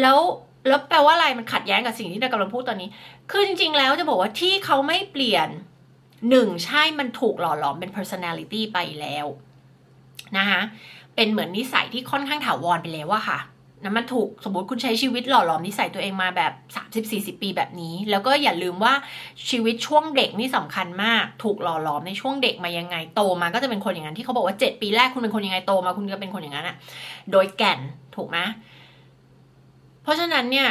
[0.00, 0.18] แล้ว
[0.68, 2.88] แล้วแปลว่าอะไรมันขัดแย้งกับสิ่งที่เรากำลังพูดตอนนี้
[3.30, 5.48] คือจริง ๆ แล้วจะบอกว่าที่เขาไม่เปลี่ยน
[6.30, 9.26] หนึ่งใช่มันถูกหล่อหลอมเป็น personality ไปแล้ว
[10.36, 10.60] นะคะ
[11.14, 13.38] เป็นเหมือนนิสัยที่ค่อนข้างถาวรไปแล้วอะค่ะ
[13.86, 16.52] นะมันถูกสมมติคุณใช้ชีวิตหล่อหลอมนิสัยตัวเองมาแบบ
[17.36, 18.94] 30-40 ปีแบบนี้ แล้วก็อย่าลืมว่า
[19.50, 26.76] ชีวิตช่วงเด็กนี่สำคัญมาก ถูกหล่อหลอมในช่วงเด็กมายังไงโตมาก็จะเป็นคนอย่างนั้นที่เขาบอกว่า 7 ปีแรกคุณเป็นคนยังไงโตมาคุณก็เป็นคนอย่างนั้นอะ
[27.32, 27.78] โดยแก่น
[28.16, 28.38] ถูกไหม
[30.02, 30.68] เพราะฉะนั้นเนี่ย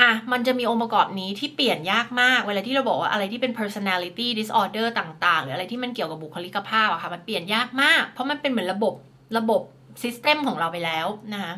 [0.00, 8.94] อะมันจะมีองค์ประกอบนี้ที่เปลี่ยนยากมาก เวลาที่เราบอกว่าอะไรที่เป็น personality disorder ต่างๆ หรืออะไรที่มันเกี่ยวกับบุคลิกภาพอะค่ะ มันเปลี่ยนยากมาก เพราะมันเป็นเหมือนระบบ
[9.38, 9.62] ระบบ
[10.02, 11.54] ซิสเต็มของเราไปแล้วนะคะ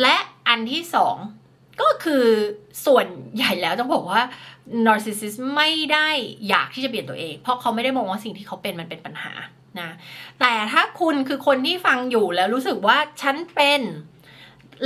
[0.00, 0.16] และ
[0.48, 1.16] อันที่สอง
[1.80, 2.24] ก็คือ
[2.86, 4.22] ส่วนใหญ่แล้วต้องบอกว่า
[4.86, 6.08] narcissist ไม่ได้
[6.48, 9.32] อยากที่จะเปลี่ยนตัวเอง เพราะเขาไม่ได้มองว่าสิ่งที่เขาเป็นมันเป็นปัญหา
[9.80, 9.90] นะ
[10.40, 13.82] แต่ถ้าคุณคือคนที่ฟังอยู่แล้วรู้สึกว่าฉันเป็น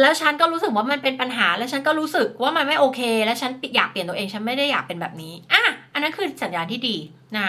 [0.00, 6.96] แล้วฉันก็รู้สึกว่ามันเป็นปัญหา แล้วฉันก็รู้สึกว่ามันไม่โอเค แล้วฉันอยากเปลี่ยนตัวเองฉันไม่ได้อยากเป็นแบบนี้อะอันนั้นคือสัญญาณที่ดี
[7.36, 7.48] นะ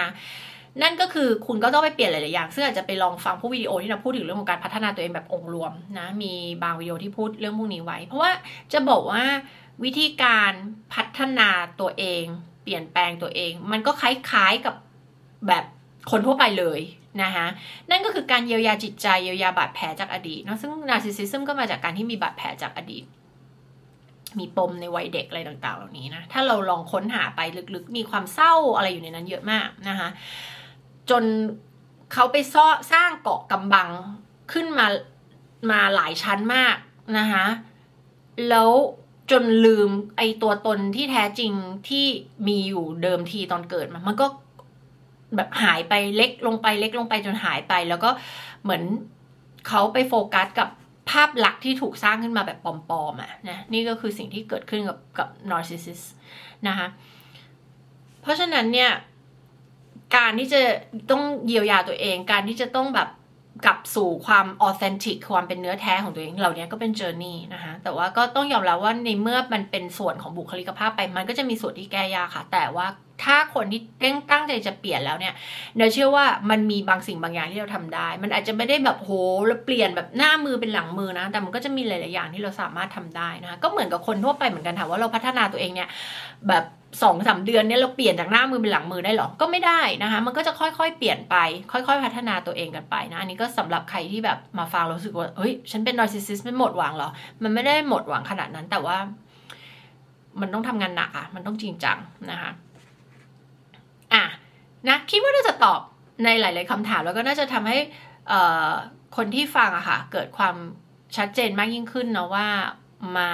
[0.81, 8.31] นั่นก็คือคุณก็ต้องไปเปลี่ยนหลายๆอย่างซึ่งอาจจะไปลองฟังพวกวิดีโอที่เราพูดถึงเรื่องของการพัฒนาตัวเองแบบองค์รวมนะมีบางวิดีโอที่พูดเรื่องพวกนี้ไว้ เพราะว่า
[8.73, 9.23] จะบอกว่า
[9.83, 10.51] วิธีการ
[10.93, 11.49] พัฒนา
[11.79, 12.23] ตัวเอง
[12.63, 14.75] เปลี่ยนแปลงตัวเอง มันก็คล้ายๆกับ
[15.47, 15.65] แบบ
[16.11, 16.79] คนทั่วไปเลย
[17.23, 17.47] นะคะ
[17.89, 23.03] นั่นก็คือการเยียวยาจิตใจเยียวยาบาดแผลจากอดีตเนาะซึ่งนาร์ซิสซิซึมก็มาจากการที่มีบาดแผลจากอดีต
[24.39, 27.41] มีปมในวัยเด็กอะไรต่างๆ เหล่านี้นะถ้าเราลองค้นหาไป
[27.75, 30.09] ลึกๆ มีความเศร้าอะไรอยู่ในนั้นเยอะมากนะคะ
[31.09, 31.23] จน
[32.13, 33.89] เขาไปซ้อสร้างเกาะกำบัง
[34.53, 34.87] ขึ้นมา
[35.71, 36.75] มาหลายชั้นมาก
[37.17, 37.45] นะคะ
[38.49, 38.69] แล้ว
[39.31, 41.51] จนลืมไอตัวตนที่แท้จริง
[41.89, 42.05] ที่
[42.47, 44.27] มีอยู่เดิมทีตอนเกิดมา มันก็
[45.35, 48.09] แบบหายไปเล็กลงไปเล็กลงไปจนหายไป แล้วก็
[48.63, 48.83] เหมือน
[49.67, 50.69] เขาไปโฟกัสกับ
[51.09, 56.01] ภาพลักษณ์ที่ถูกสร้างขึ้นมาแบบปลอมๆอะนะนี่ก็คือสิ่งที่เกิดขึ้นกับกับนอร์ซิสซิส
[56.67, 56.87] นะคะ
[58.21, 58.91] เพราะฉะนั้นเนี่ย
[60.15, 60.61] การที่จะ
[61.11, 63.09] ต้องเยียวยาตัวเอง การที่จะต้องแบบ
[63.65, 72.87] กลับสู่ความออเทนติกความเป็นเนื้อแท้ของตัวเองเหล่านี้ก็เป็นเจอร์นี่นะคะแต่ว่าก็ต้องยอมรับว่าในเมื่อมันเป็นส่วนของบุคลิกภาพไป มันก็จะมีส่วนที่แก้ยากค่ะ แต่ว่า
[73.23, 75.33] ถ้าคนที่เร่งตั้งใจจะเปลี่ยนแล้วเนี่ย
[75.77, 79.11] เนยเชื่อว่ามันมีบางสิ่งบางอย่างที่เราทำได้ มันอาจจะไม่ได้แบบโห
[79.47, 85.89] แล้วเปลี่ยนแบบหน้ามือเป็นหลังมือนะ แต่มันก็จะมีหลาย ๆ อย่างที่เราสามารถทำได้นะคะก็เหมือนกับคนทั่วไปเหมือนกันถามว่าเราพัฒนาตัวเองเนี่ย
[86.47, 86.63] แบบ
[87.01, 91.35] สองสาเดือนเนี่ยเราเปลี่ยนจากหน้ามือเป็นหลังมือได้หรอ ก็ไม่ได้นะคะ มันก็จะค่อยๆ เปลี่ยนไป
[91.71, 97.09] ค่อยๆ พัฒนาตัวเองกันไปนะ อันนี้ก็สำหรับใครที่แบบมาฟังรู้สึกว่า เฮ้ย ฉันเป็นนอร์ซิสซิสไม่หมดหวังหรอ
[97.43, 98.97] มันไม่ได้หมดหวังขนาดนั้น แต่ว่า
[100.41, 101.97] มันต้องทำงานหนักอะมันต้องจริงจัง
[102.31, 102.51] นะคะ
[104.13, 104.23] อะ
[104.87, 105.79] นะ คิดว่าน่าจะตอบ
[106.23, 107.77] ในหลาย ๆคำถาม แล้วก็น่าจะทำให้
[109.17, 110.55] คนที่ฟังอะค่ะ เกิดความ
[111.17, 112.47] ชัดเจนมากยิ่งขึ้นนะว่า
[113.17, 113.29] มา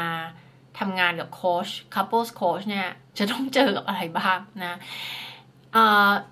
[0.79, 4.75] ทำงานกับโค้ช couples coach เนี่ย จะต้องเจอกับอะไรบ้างนะ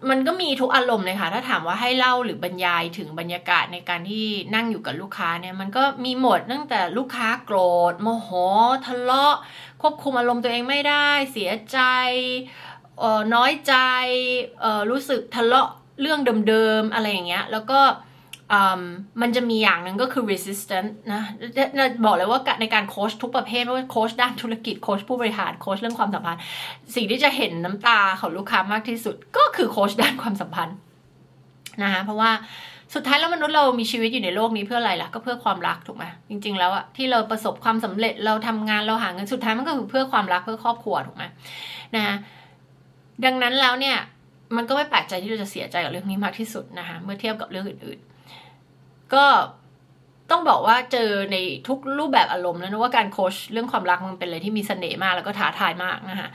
[0.10, 7.60] มันก็มีทุกอารมณ์เลยค่ะ ถ้าถามว่าให้เล่าหรือบรรยายถึงบรรยากาศในการที่นั่งอยู่กับลูกค้าเนี่ย มันก็มีหมดตั้งแต่ลูกค้าโกร
[7.92, 8.30] ธ โมโห
[8.86, 9.36] ทะเลาะ
[9.82, 11.80] ควบคุมอารมณ์ตัวเองไม่ได้ เสียใจ
[13.36, 13.76] น้อยใจ
[14.92, 15.70] รู้สึกทะเลาะ
[16.02, 16.20] เรื่อง
[16.50, 17.80] เดิมๆอะไรอย่างเงี้ย แล้วก็
[19.22, 21.22] มันจะมีอย่างหนึ่งก็คือ resistant นะ
[22.06, 26.42] บอกเลยว่าในการโค้ชทุกประเภทไม่ว่าโค้ชด้านธุรกิจโค้ชผู้บริหารโค้ชเรื่องความสัมพันธ์
[26.96, 30.76] สิ่งที่จะเห็นน้ำตาของลูกค้ามากที่สุด ก็คือโค้ชด้านความสัมพันธ์
[31.84, 32.32] นะคะเพราะว่า
[32.96, 41.24] สุดท้ายแล้วมนุษย์เรามีชีวิตอยู่ในโลกนี้เพื่ออะไรล่ะก็เพื่อความรักถูกไหมจริง ๆ แล้วอะที่เราประสบความสำเร็จเราทำงานเราหาเงินสุดท้ายมันก็คือเพื่อความรักเพื่อครอบครัวถูกไหม
[41.96, 42.16] นะ
[43.26, 43.98] ดังนั้นแล้วเนี่ย
[44.56, 48.00] มันก็ไม่แปลกใจที่เราจะเสียใจกับเรื่องนี้มากที่สุดนะคะเมื่อเทียบกับเรื่องอื่น
[49.14, 49.26] ก็
[50.32, 51.38] ต้องบอกว่าเจอใน
[51.68, 56.30] ทุกรูปแบบอารมณ์แล้วนะว่าการโคชเรื่องความรักมันเป็นอะไรที่มีเสน่ห์มากแล้วก็ท้าทายมากนะคะ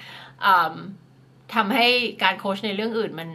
[1.55, 1.87] ทำให้
[2.23, 3.31] การโคชในเรื่องอื่นมัน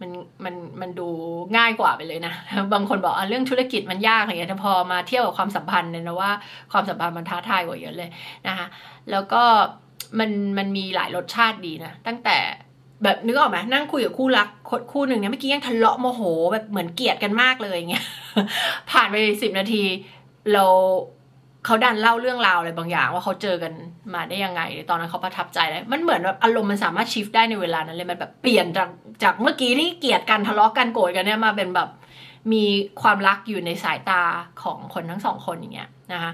[0.00, 0.10] มัน
[0.44, 1.08] มันมันดู
[1.56, 2.34] ง่ายกว่าไปเลยนะ
[2.72, 6.32] บางคนบอกอเรื่องธุรกิจมันยากอะไรเงี้ยแต่พอมาเทียบกับความสัมพันธ์เนี่ยนะว่า
[6.72, 8.10] ความสัมพันธ์มันท้าทายกว่าเยอะเลย
[8.46, 8.66] นะคะ
[9.10, 9.42] แล้วก็
[10.18, 12.36] มันมันมีหลายรสชาติดีนะ ตั้งแต่
[13.02, 14.48] แบบนึกออกไหมนั่งคุยกับคู่รัก
[14.92, 16.22] คู่หนึ่งเนี่ยเมื่อกี้ยังทะเลาะโมโห
[16.52, 18.06] แบบเหมือนเกลียดกันมากเลยเงี้ย
[18.90, 19.82] ผ่านไปสิบนาที
[20.52, 20.64] เรา
[21.64, 23.72] เขาดันเล่าเรื่องราวอะไรบางอย่าง ว่าเขาเจอกัน
[24.14, 28.88] มาได้ยังไงตอนนั้นเขาประทับใจเลยมันเหมือนแบบอารมณ์มันสามารถชิฟได้ในเวลานั้นเลยมันแบบเปลี่ยนจาก
[29.22, 31.88] จากเมื่อกี้ที่เกลียดกันทะเลาะกันโกรธกันเนี่ยมาเป็นแบบ
[32.52, 32.64] มี
[33.02, 34.22] ความรักอยู่ในสายตา
[34.62, 36.32] ของคนทั้งสองคนอย่างเงี้ยนะคะ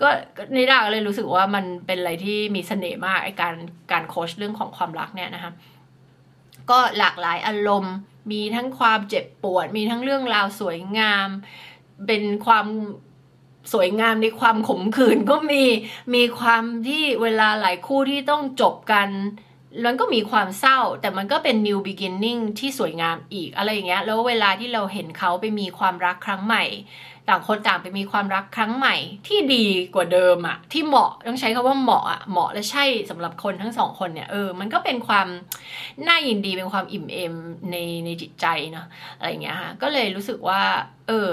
[0.00, 0.08] ก็
[0.54, 3.54] ในดาก็เลยรู้สึกว่ามันเป็นอะไรที่มีเสน่ห์มากไอการ
[3.92, 5.52] การโคชเรื่องของความรักเนี่ยนะคะ
[6.70, 7.94] ก็หลากหลายอารมณ์
[8.30, 11.28] มีทั้งความเจ็บปวด มีทั้งเรื่องราวสวยงาม
[12.06, 12.66] เป็นความ
[13.72, 15.64] สวยงามในความขมขื่นก็มี
[16.14, 19.08] มีความที่เวลาหลายคู่ที่ต้องจบกัน
[19.84, 26.64] มันก็มีความเศร้า แต่มันก็เป็น new beginning ที่สวยงามอีกอะไรอย่างเงี้ยแล้วเวลาที่เราเห็นเขาไปมีความรักครั้งใหม่
[27.28, 28.96] ต่างคนต่างไปมีความรักครั้งใหม่
[29.26, 35.26] ที่ดีกว่าเดิมอะที่เหมาะต้องใช้คาว่าเหมาะอะเหมาะและใช่สำหรับคนทั้งสองคนเนี่ยเออมันก็เป็นความ
[36.08, 37.34] น่ายินดีเป็นความอิ่มเอม
[37.70, 40.62] ในในจิตใจเนาะอะไรอย่างเงี้ยฮะก็เลยรู้สึกว่า
[41.08, 41.32] เออ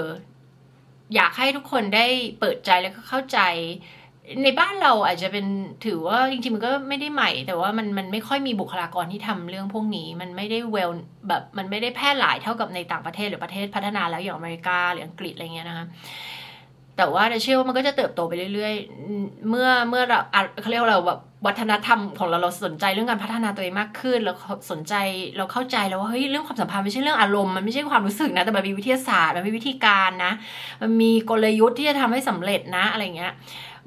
[1.14, 2.06] อยากให้ทุกคนได้
[2.40, 3.38] เปิดใจแล้วก็เข้าใจ
[4.42, 5.46] ในบ้านเราอาจจะเป็น
[5.86, 10.90] ถือว่าจริงๆมันก็ไม่ได้ใหม่ แต่ว่ามันมันไม่ค่อยมีบุคลากรที่ทำเรื่องพวกนี้ มันไม่ได้เวล
[11.28, 15.86] แบบมันไม่ได้แพร่หลายเท่ากับในต่างประเทศหรือประเทศพัฒนาแล้วอย่างอเมริกาหรืออังกฤษอะไรเงี้ยนะคะ
[16.96, 20.18] แต่ว่าเชื่อว่ามันก็จะเติบโตไปเรื่อยๆ เมื่อเมื่อเรา
[20.60, 24.32] เขาเรียกว่าเราแบบวัฒนธรรมของเราเราสนใจเรื่องการพัฒนาตัวเองมากขึ้นเรา
[24.70, 24.94] สนใจ
[25.36, 30.32] เราเข้าใจแล้วว่าเฮ้ยเรื่องความสัมพันธ์ไม่ใช่เรื่องอารมณ์มันไม่ใช่ความรู้สึกนะแต่มันมีวิทยาศาสตร์มันมีวิธีการนะ
[30.82, 33.32] มันมีกลยุทธ์ที่จะทำให้สำเร็จนะอะไรเงี้ย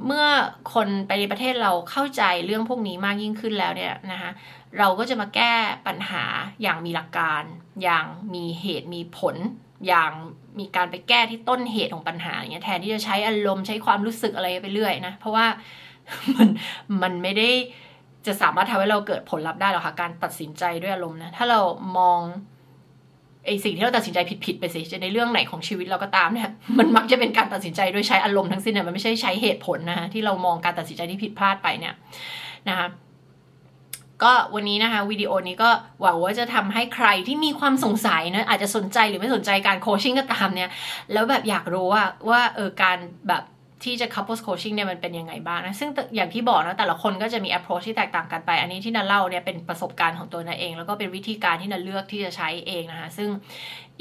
[0.06, 0.26] เมื่อ
[0.74, 4.32] คนไปในประเทศเราเข้าใจเรื่องพวกนี้มากยิ่งขึ้นแล้วเนี่ยนะคะ
[4.78, 5.54] เราก็จะมาแก้
[5.88, 6.24] ปัญหา
[6.62, 7.44] อย่างมีหลักการ
[7.84, 9.36] อย่างมีเหตุมีผล
[9.88, 10.12] อย่าง
[10.60, 15.46] มีการไปแก้ที่ต้นเหตุของปัญหาอย่างเงี้ยแทนที่จะใช้อารมณ์ใช้ความรู้สึกอะไรไปเรื่อยนะเพราะว่า
[16.36, 16.50] มัน
[17.02, 17.50] มันไม่ได้
[18.26, 21.60] จะสามารถทำให้เราเกิดผลลัพธ์ได้หรอกค่ะการตัดสินใจด้วยอารมณ์นะถ้าเรา
[21.98, 22.20] มอง
[23.46, 31.94] ไอสิ่งที่เราตัดสินใจผิดๆไปสิจะในเรื่องไหนของชีวิตเราก็ตามเนี่ยมันมักจะเป็นการตัดสินใจโดยใช้อารมณ์ทั้งสิ้นเนี่ยมันไม่ใช่ใช้เหตุผลนะฮะที่เรามองการตัดสินใจที่ผิดพลาดไปเนี่ย
[32.70, 32.88] นะคะ
[34.24, 35.70] ก็วันนี้นะคะวิดีโอนี้ก็
[36.02, 40.70] หวังว่าจะทำให้ใครที่มีความสงสัยนะอาจจะสนใจหรือไม่สนใจการโคชชิ่งก็ตามเนี่ย
[41.14, 43.44] แล้วแบบอยากรู้ว่าว่าเออการแบบ
[43.86, 53.30] ที่จะ couples coaching เนี่ยมันเป็นยังไงบ้างนะ ซึ่งอย่างที่บอกนะแต่ละคนก็จะมี approach ที่แตกต่างกันไป อันนี้ที่นันเล่าเนี่ยเป็นประสบการณ์ของตัวนันเอง แล้วก็เป็นวิธีการที่นันเลือกที่จะใช้เองนะคะ ซึ่ง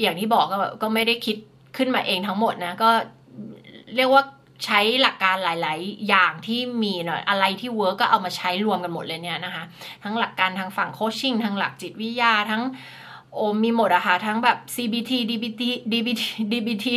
[0.01, 1.37] อย่างที่บอกก็ก็ไม่ได้คิด
[1.77, 2.89] ขึ้นมาเองทั้งหมดนะ ก็
[3.95, 4.23] เรียกว่า
[4.65, 9.63] ใช้หลักการหลาย ๆ อย่างที่มีหน่อยอะไรที่เวิร์กก็เอามาใช้รวมกันหมดเลยเนี่ยนะคะ
[10.03, 12.63] ทั้งหลักการทางฝั่งโคชชิ่งทั้งหลักจิตวิทยาทั้ง
[13.35, 16.87] โอ้มีหมดอะค่ะทั้งแบบ CBT DBT DBT DBT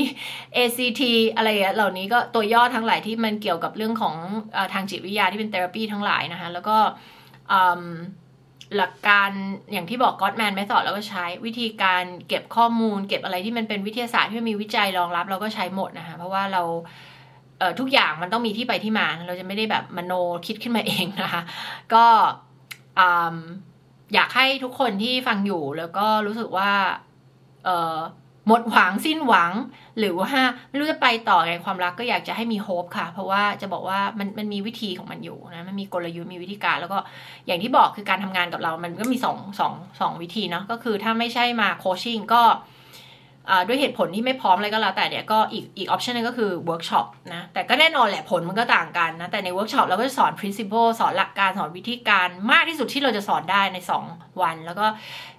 [0.57, 1.03] ACT
[1.37, 4.15] อะไรเหล่านี้ก็ตัวย่อทั้งหลายที่มันเกี่ยวกับเรื่องของ
[4.57, 6.77] อทางจิตวิทยาที่เป็นเทอราปีทั้งหลายนะคะแล้วก็
[8.77, 9.31] หลักการ
[9.73, 16.63] อย่างที่บอก Godman Method เราก็ใช้วิธีการเก็บข้อมูล เก็บอะไรที่มันเป็นวิทยาศาสตร์ที่มีวิจัยรองรับเราก็ใช้หมดนะคะเพราะว่าเรา
[17.59, 20.13] เทุกอย่างมันต้องมีที่ไปที่มา เราจะไม่ได้แบบมโน
[20.47, 21.43] คิดขึ้นมาเองนะคะ
[21.95, 22.05] ก็
[24.15, 26.71] อยากให้ทุกคนที่ฟังอยู่แล้วก็รู้สึกว่า
[27.65, 27.99] เออ
[28.47, 29.53] หมดหวังสิ้นหวัง
[29.99, 30.31] หรือว่า
[30.69, 36.99] ไม่รู้จะไปต่อในความรักก็อยากจะให้มี hope ค่ะ เพราะว่าจะบอกว่ามันมันมีวิธีของมันอยู่นะมันมีกลยุทธ์มีวิธีการ แล้วก็
[37.47, 42.43] อย่างที่บอกคือการทำงานกับเรา มันก็มีสองสองสองวิธีเนาะก็คือถ้าไม่ใช่มา coaching ก็
[43.67, 53.79] ด้วยเหตุผลที่ไม่พร้อมอะไรก็แล้วแต่เนี่ยก็อีกอีก option นึงก็คือเวิร์กช็อปนะแต่ก็แน่นอนแหละผลมันก็ต่างกันนะแต่ในเวิร์กช็อปเราก็จะสอน principle สอนหลักการสอนวิธีการมากที่สุดที่เราจะสอนได้ใน
[54.11, 54.87] 2 วัน แล้วก็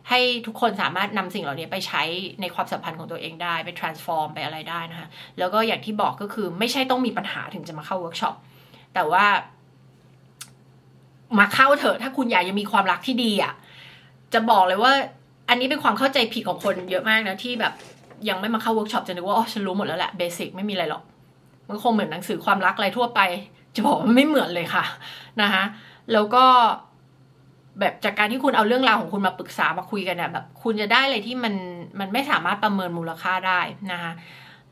[0.09, 2.01] ให้ทุกคนสามารถนำสิ่งเหล่านี้ไปใช้
[2.41, 5.07] ในความสัมพันธ์ของตัวเองได้ไป transform ไปอะไรได้นะคะ
[5.39, 8.35] แล้วก็อย่างที่บอกก็คือไม่ใช่ต้องมีปัญหาถึงจะมาเข้าเวิร์กช็อป
[8.93, 9.25] แต่ว่า
[11.39, 13.53] มาเข้าเถอะถ้าคุณอยากจะมีความรักที่ดีอะ
[14.33, 14.93] จะบอกเลยว่า
[15.49, 17.73] อันนี้เป็นความเข้าใจผิดของคนเยอะมากนะที่แบบ
[18.29, 21.03] ยังไม่มาเข้าเวิร์กช็อปจะนึกว่าอ๋อฉันรู้หมดแล้วแหละ basic ไม่มีอะไรหรอก
[21.67, 23.19] มันคงเหมือนหนังสือความรักอะไรทั่วไป
[23.75, 24.83] จะบอกว่าไม่เหมือนเลยค่ะ
[25.41, 25.63] นะคะ
[26.13, 26.45] แล้วก็
[27.79, 31.53] แบบจากการที่คุณเอาเรื่องราวของคุณมาปรึกษามาคุยกันเนี่ยแบบคุณจะได้อะไรที่มัน
[31.99, 33.61] มันไม่สามารถประเมินมูลค่าได้
[33.91, 34.11] นะคะ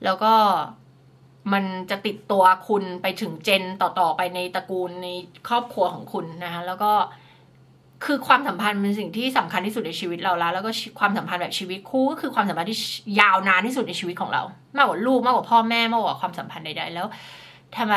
[0.04, 0.34] แล้วก็
[1.54, 5.08] มันจะติดตัวคุณไปถึง gen ต่อๆไปในตระกูลใน
[5.48, 6.91] ครอบครัวของคุณนะคะแล้วก็
[8.06, 12.78] คือความสัมพันธ์เป็นสิ่งที่สำคัญที่สุดในชีวิตเราแล้ว แล้วก็ความสัมพันธ์แบบชีวิตคู่ก็คือความสัมพันธ์ที่
[13.20, 14.43] ยาวนานที่สุดในชีวิตของเรา
[14.78, 17.08] มากกว่าลูกมากกว่าพ่อแม่มากกว่าความสัมพันธ์ใดๆแล้ว
[17.78, 17.95] ทำไม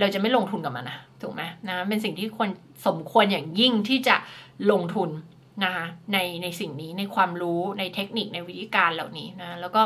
[0.00, 2.48] เราจะไม่ลงทุนกับมันนะถูกไหมนะเป็นสิ่งที่ควร
[2.86, 4.16] สมควรอย่างยิ่งที่จะ
[4.72, 5.10] ลงทุน
[5.64, 9.82] นะคะในในสิ่งนี้ในความรู้ในเทคนิคในวิธีการเหล่านี้นะแล้วก็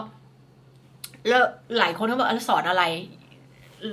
[1.28, 1.43] แล้ว
[1.78, 2.84] หลายคนก็บอกสอนอะไร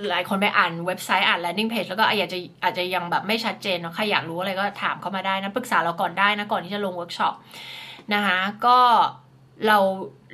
[0.09, 7.33] หลายคนไปอ่านเว็บไซต์อ่าน landing page แล้วก็อาจจะอาจจะยังแบบไม่ชัดเจนเนาะใครอยากรู้อะไรก็ถามเข้ามาได้นะ ปรึกษาเราก่อนได้นะ ก่อนที่จะลงเวิร์กช็อป
[8.13, 8.77] นะคะก็
[9.67, 9.77] เรา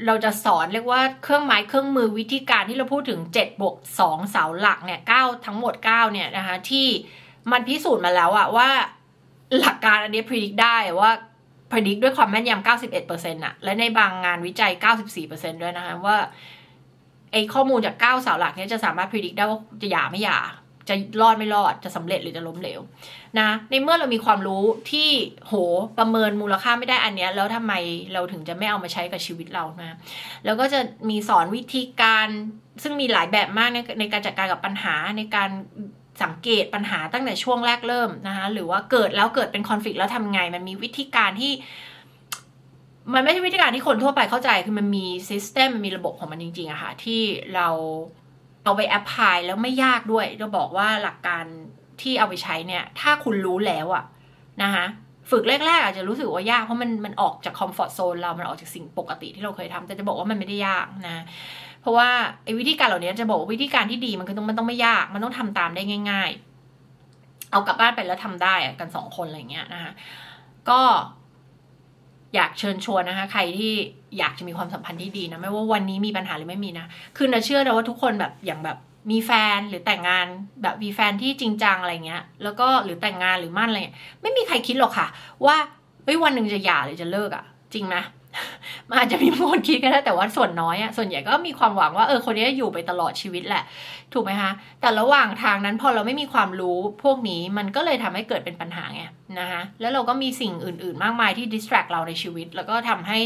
[0.05, 6.87] เราจะสอนเรียกว่าเครื่องไม้เครื่องมือวิธีการที่เราพูดถึง7บวก2เสาหลักเนี่ย9ทั้งหมด9เนี่ยนะคะที่
[7.51, 8.69] มันพิสูจน์มาแล้วอะว่า
[9.59, 11.11] หลักการอันนี้พิจิตได้ว่า
[11.71, 12.67] พิจิตด้วยความแม่นยำ
[13.03, 14.71] 91%อะและในบางงานวิจัย
[15.17, 16.17] 94%ด้วยนะคะว่า
[17.35, 20.39] ไอ้ข้อมูลจาก9เสาหลักเนี้จะสามารถพิจิตได้ว่าจะหย่าไม่หย่า
[20.89, 22.81] จะรอดไม่รอดจะสำเร็จหรือจะล้มเหลว
[23.39, 25.09] นะในเมื่อเรามีความรู้ที่
[25.47, 25.53] โห
[25.97, 27.73] ประเมินมูลค่าไม่ได้อันเนี้ยแล้วทำไม
[28.13, 29.97] เราถึงจะไม่เอามาใช้กับชีวิตเรานะ
[30.45, 30.79] แล้วก็จะ
[31.09, 32.27] มีสอนวิธีการ
[32.83, 35.49] ซึ่งมีหลายแบบมากในในการจัดการกับปัญหาในการ
[36.23, 41.51] สังเกตปัญหาตั้งแต่ช่วงแรกเริ่มนะคะหรือว่าเกิดแล้วเกิดเป็นคอนฟ lict แล้วทำไงมันมีวิธีการที่
[43.13, 47.21] มันไม่ใช่วิธีการที่คนทั่วไปเข้าใจ คือมันมีซิสเต็มมันมีระบบของมันจริงๆอะค่ะ ที่
[47.55, 47.67] เรา
[48.63, 51.43] เอาไป apply แล้วไม่ยากด้วยจะบอกว่าหลักการ
[52.01, 54.03] ที่เอาไปใช้เนี่ย ถ้าคุณรู้แล้วอะ
[54.63, 54.85] นะคะ
[55.31, 61.23] ฝึกแรกๆอาจจะรู้สึกว่ายาก เพราะมันมันออกจาก comfort zone เรา มันออกจากสิ่งปกติที่เราเคยทำแต่จะบอกว่ามันไม่ได้ยากนะ
[61.81, 62.09] เพราะว่า
[62.43, 65.81] ไอ้วิธีการเหล่านี้จะบอกว่าวิธีการที่ดีมันคือต้องมันต้องไม่ยาก มันต้องทำตามได้
[66.11, 66.29] ง่าย
[66.91, 69.91] ๆ เอากลับบ้านไปแล้วทำได้กันสองคนอะไรเงี้ยนะคะ
[70.69, 70.81] ก็
[72.35, 73.73] อยากเชิญชวนนะคะ ใครที่
[74.17, 76.85] อยากจะมีความสัมพันธ์ที่ดีนะ ไม่ว่าวันนี้มีปัญหาหรือไม่มีนะ
[77.17, 78.77] คือนะเชื่อเลยว่าทุกคนแบบอย่างแบบ
[79.11, 80.25] มีแฟนหรือแต่งงาน
[80.61, 85.07] แบบมีแฟนที่จริงจังอะไรเงี้ย แล้วก็หรือแต่งงานหรือมั่นอะไรเงี้ยไม่มีใครคิดหรอกค่ะ
[85.45, 85.57] ว่า
[86.03, 87.95] เฮ้ยวันหนึ่งจะหย่าหรือจะเลิกอะ่ะ จริงไหม
[88.89, 93.63] มันอาจจะมีคนคิดก็ได้แต่ว่าส่วนน้อยอะ่ะส่วนใหญ่ก็มีความหวังว่าเออคนนี้อยู่ไปตลอดชีวิตแหละ
[94.13, 99.03] ถูกไหมคะแต่ระหว่างทางนั้นพอเราไม่มีความรู้พวกนี้มันก็เลยทำให้เกิดเป็นปัญหาไง
[99.39, 103.19] นะคะแล้วเราก็มีสิ่งอื่น ๆ มากมายที่ดิสแทรกเราในชีวิต แล้วก็ทำให้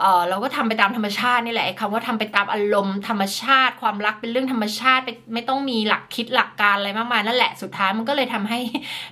[0.00, 5.02] เออเราก็ทำไปตามธรรมชาตินี่แหละคำว่าทำไปตามอารมณ์ธรรมชาติ ความรักเป็นเรื่องธรรมชาติ
[5.34, 8.58] ไม่ต้องมีหลักคิดหลักการอะไรมากมายนั่นแหละสุดท้ายมันก็เลยทำให้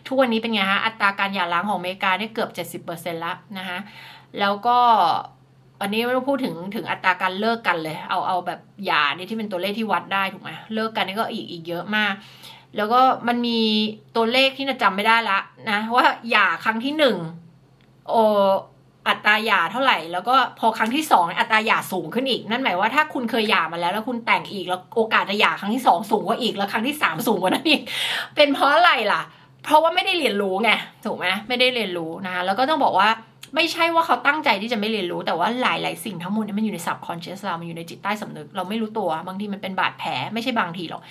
[0.07, 2.51] ทุกวันนี้เป็นไงฮะอัตราการหย่าร้างของอเมริกาเนี่ยเกือบ
[2.85, 3.79] 70%แล้วนะคะ
[4.41, 4.79] แล้วก็
[5.81, 12.15] อันนี้ไม่ต้องพูดถึงถึงอัตราการเลิกกันเลย เอาเอาแบบหย่านี่ที่เป็นตัวเลขที่วัดได้ถูกไหมเลิกกันนี่ก็อีกอีกเยอะมาก
[12.77, 13.61] แล้วก็มันมี
[14.17, 15.39] ตัวเลขที่น่าจำไม่ได้ละ
[15.71, 17.17] นะว่าหย่าครั้งที่หนึ่ง
[18.09, 18.15] โอ
[19.09, 27.83] อัตราหย่าเท่าไหร่ แล้วก็พอครั้งที่สองอัตราหย่าสูงขึ้นอีก นั่นหมายว่าถ้าคุณเคยหย่ามาแล้ว แล้วคุณแต่งอีกแล้วโอกาสจะหย่าครั้งที่สองสูงกว่าอีกแล้วครั้งที่สามสูงกว่านั้นอีก
[28.37, 29.23] เป็นเพราะอะไรล่ะ
[29.65, 30.71] เพราะว่าไม่ได้เรียนรู้ไง
[31.05, 33.09] ถูกไหมไม่ได้เรียนรู้นะแล้วก็ต้องบอกว่า
[33.55, 41.03] ไม่ใช่ว่าเขาตั้งใจที่จะไม่เรียนรู้ แต่ว่าหลาย ๆ สิ่งทั้งหมดนี่มันอยู่ใน subconscious เรา มันอยู่ในจิตใต้สำนึก เราไม่รู้ตัว บางทีมันเป็นบาดแผล ไม่ใช่บางทีหรอก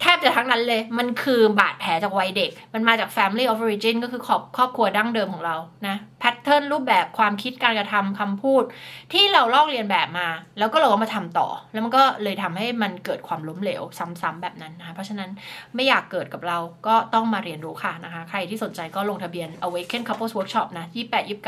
[0.00, 8.64] แทบจะทั้งนั้นเลย มันคือบาดแผลจากวัยเด็ก มันมาจาก family of origin ก็คือครอบครอบครัวดั้งเดิมของเรา นะแพทเทิร์นรูปแบบความคิดการกระทำคำพูด
[9.12, 10.28] ที่เราลอกเรียนแบบมา
[10.58, 15.30] แล้วก็เราก็มาทำต่อ แล้วมันก็เลยทำให้มันเกิดความล้มเหลวซ้ำๆแบบนั้นนะคะ เพราะฉะนั้น
[15.74, 21.38] ไม่อยากเกิดกับเราก็ต้องมาเรียนรู้ค่ะนะคะ ใครที่สนใจก็ลงทะเบียน awaken couples workshop นะ28 29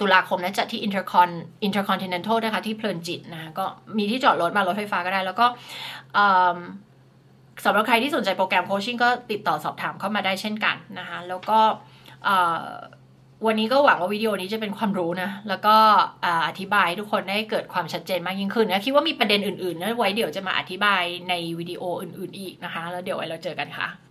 [0.00, 1.30] ตุลาคมนะจัดที่ Intercon
[1.66, 3.64] Intercontinental นะคะ ที่เพลินจิตนะก็
[3.98, 5.46] มีที่จอดรถมารถไฟฟ้าก็ได้ แล้วก็
[7.64, 11.58] สำหรับใครที่สนใจโปรแกรมโคชชิ่งก็ติดต่อสอบถามเข้ามาได้เช่นกันนะคะแล้วก็
[13.46, 15.76] วันนี้ก็หวังว่าวิดีโอนี้จะเป็นความรู้นะ แล้วก็
[16.46, 24.07] อธิบายทุกคนได้เกิดความชัดเจนมากยิ่งขึ้นนะคิดว่ามีประเด็นอื่นๆนะไว้เดี๋ยวจะมาอธิบายในวิดีโออื่นๆอีกนะคะ แล้วเดี๋ยวไว้เราเจอกันค่ะ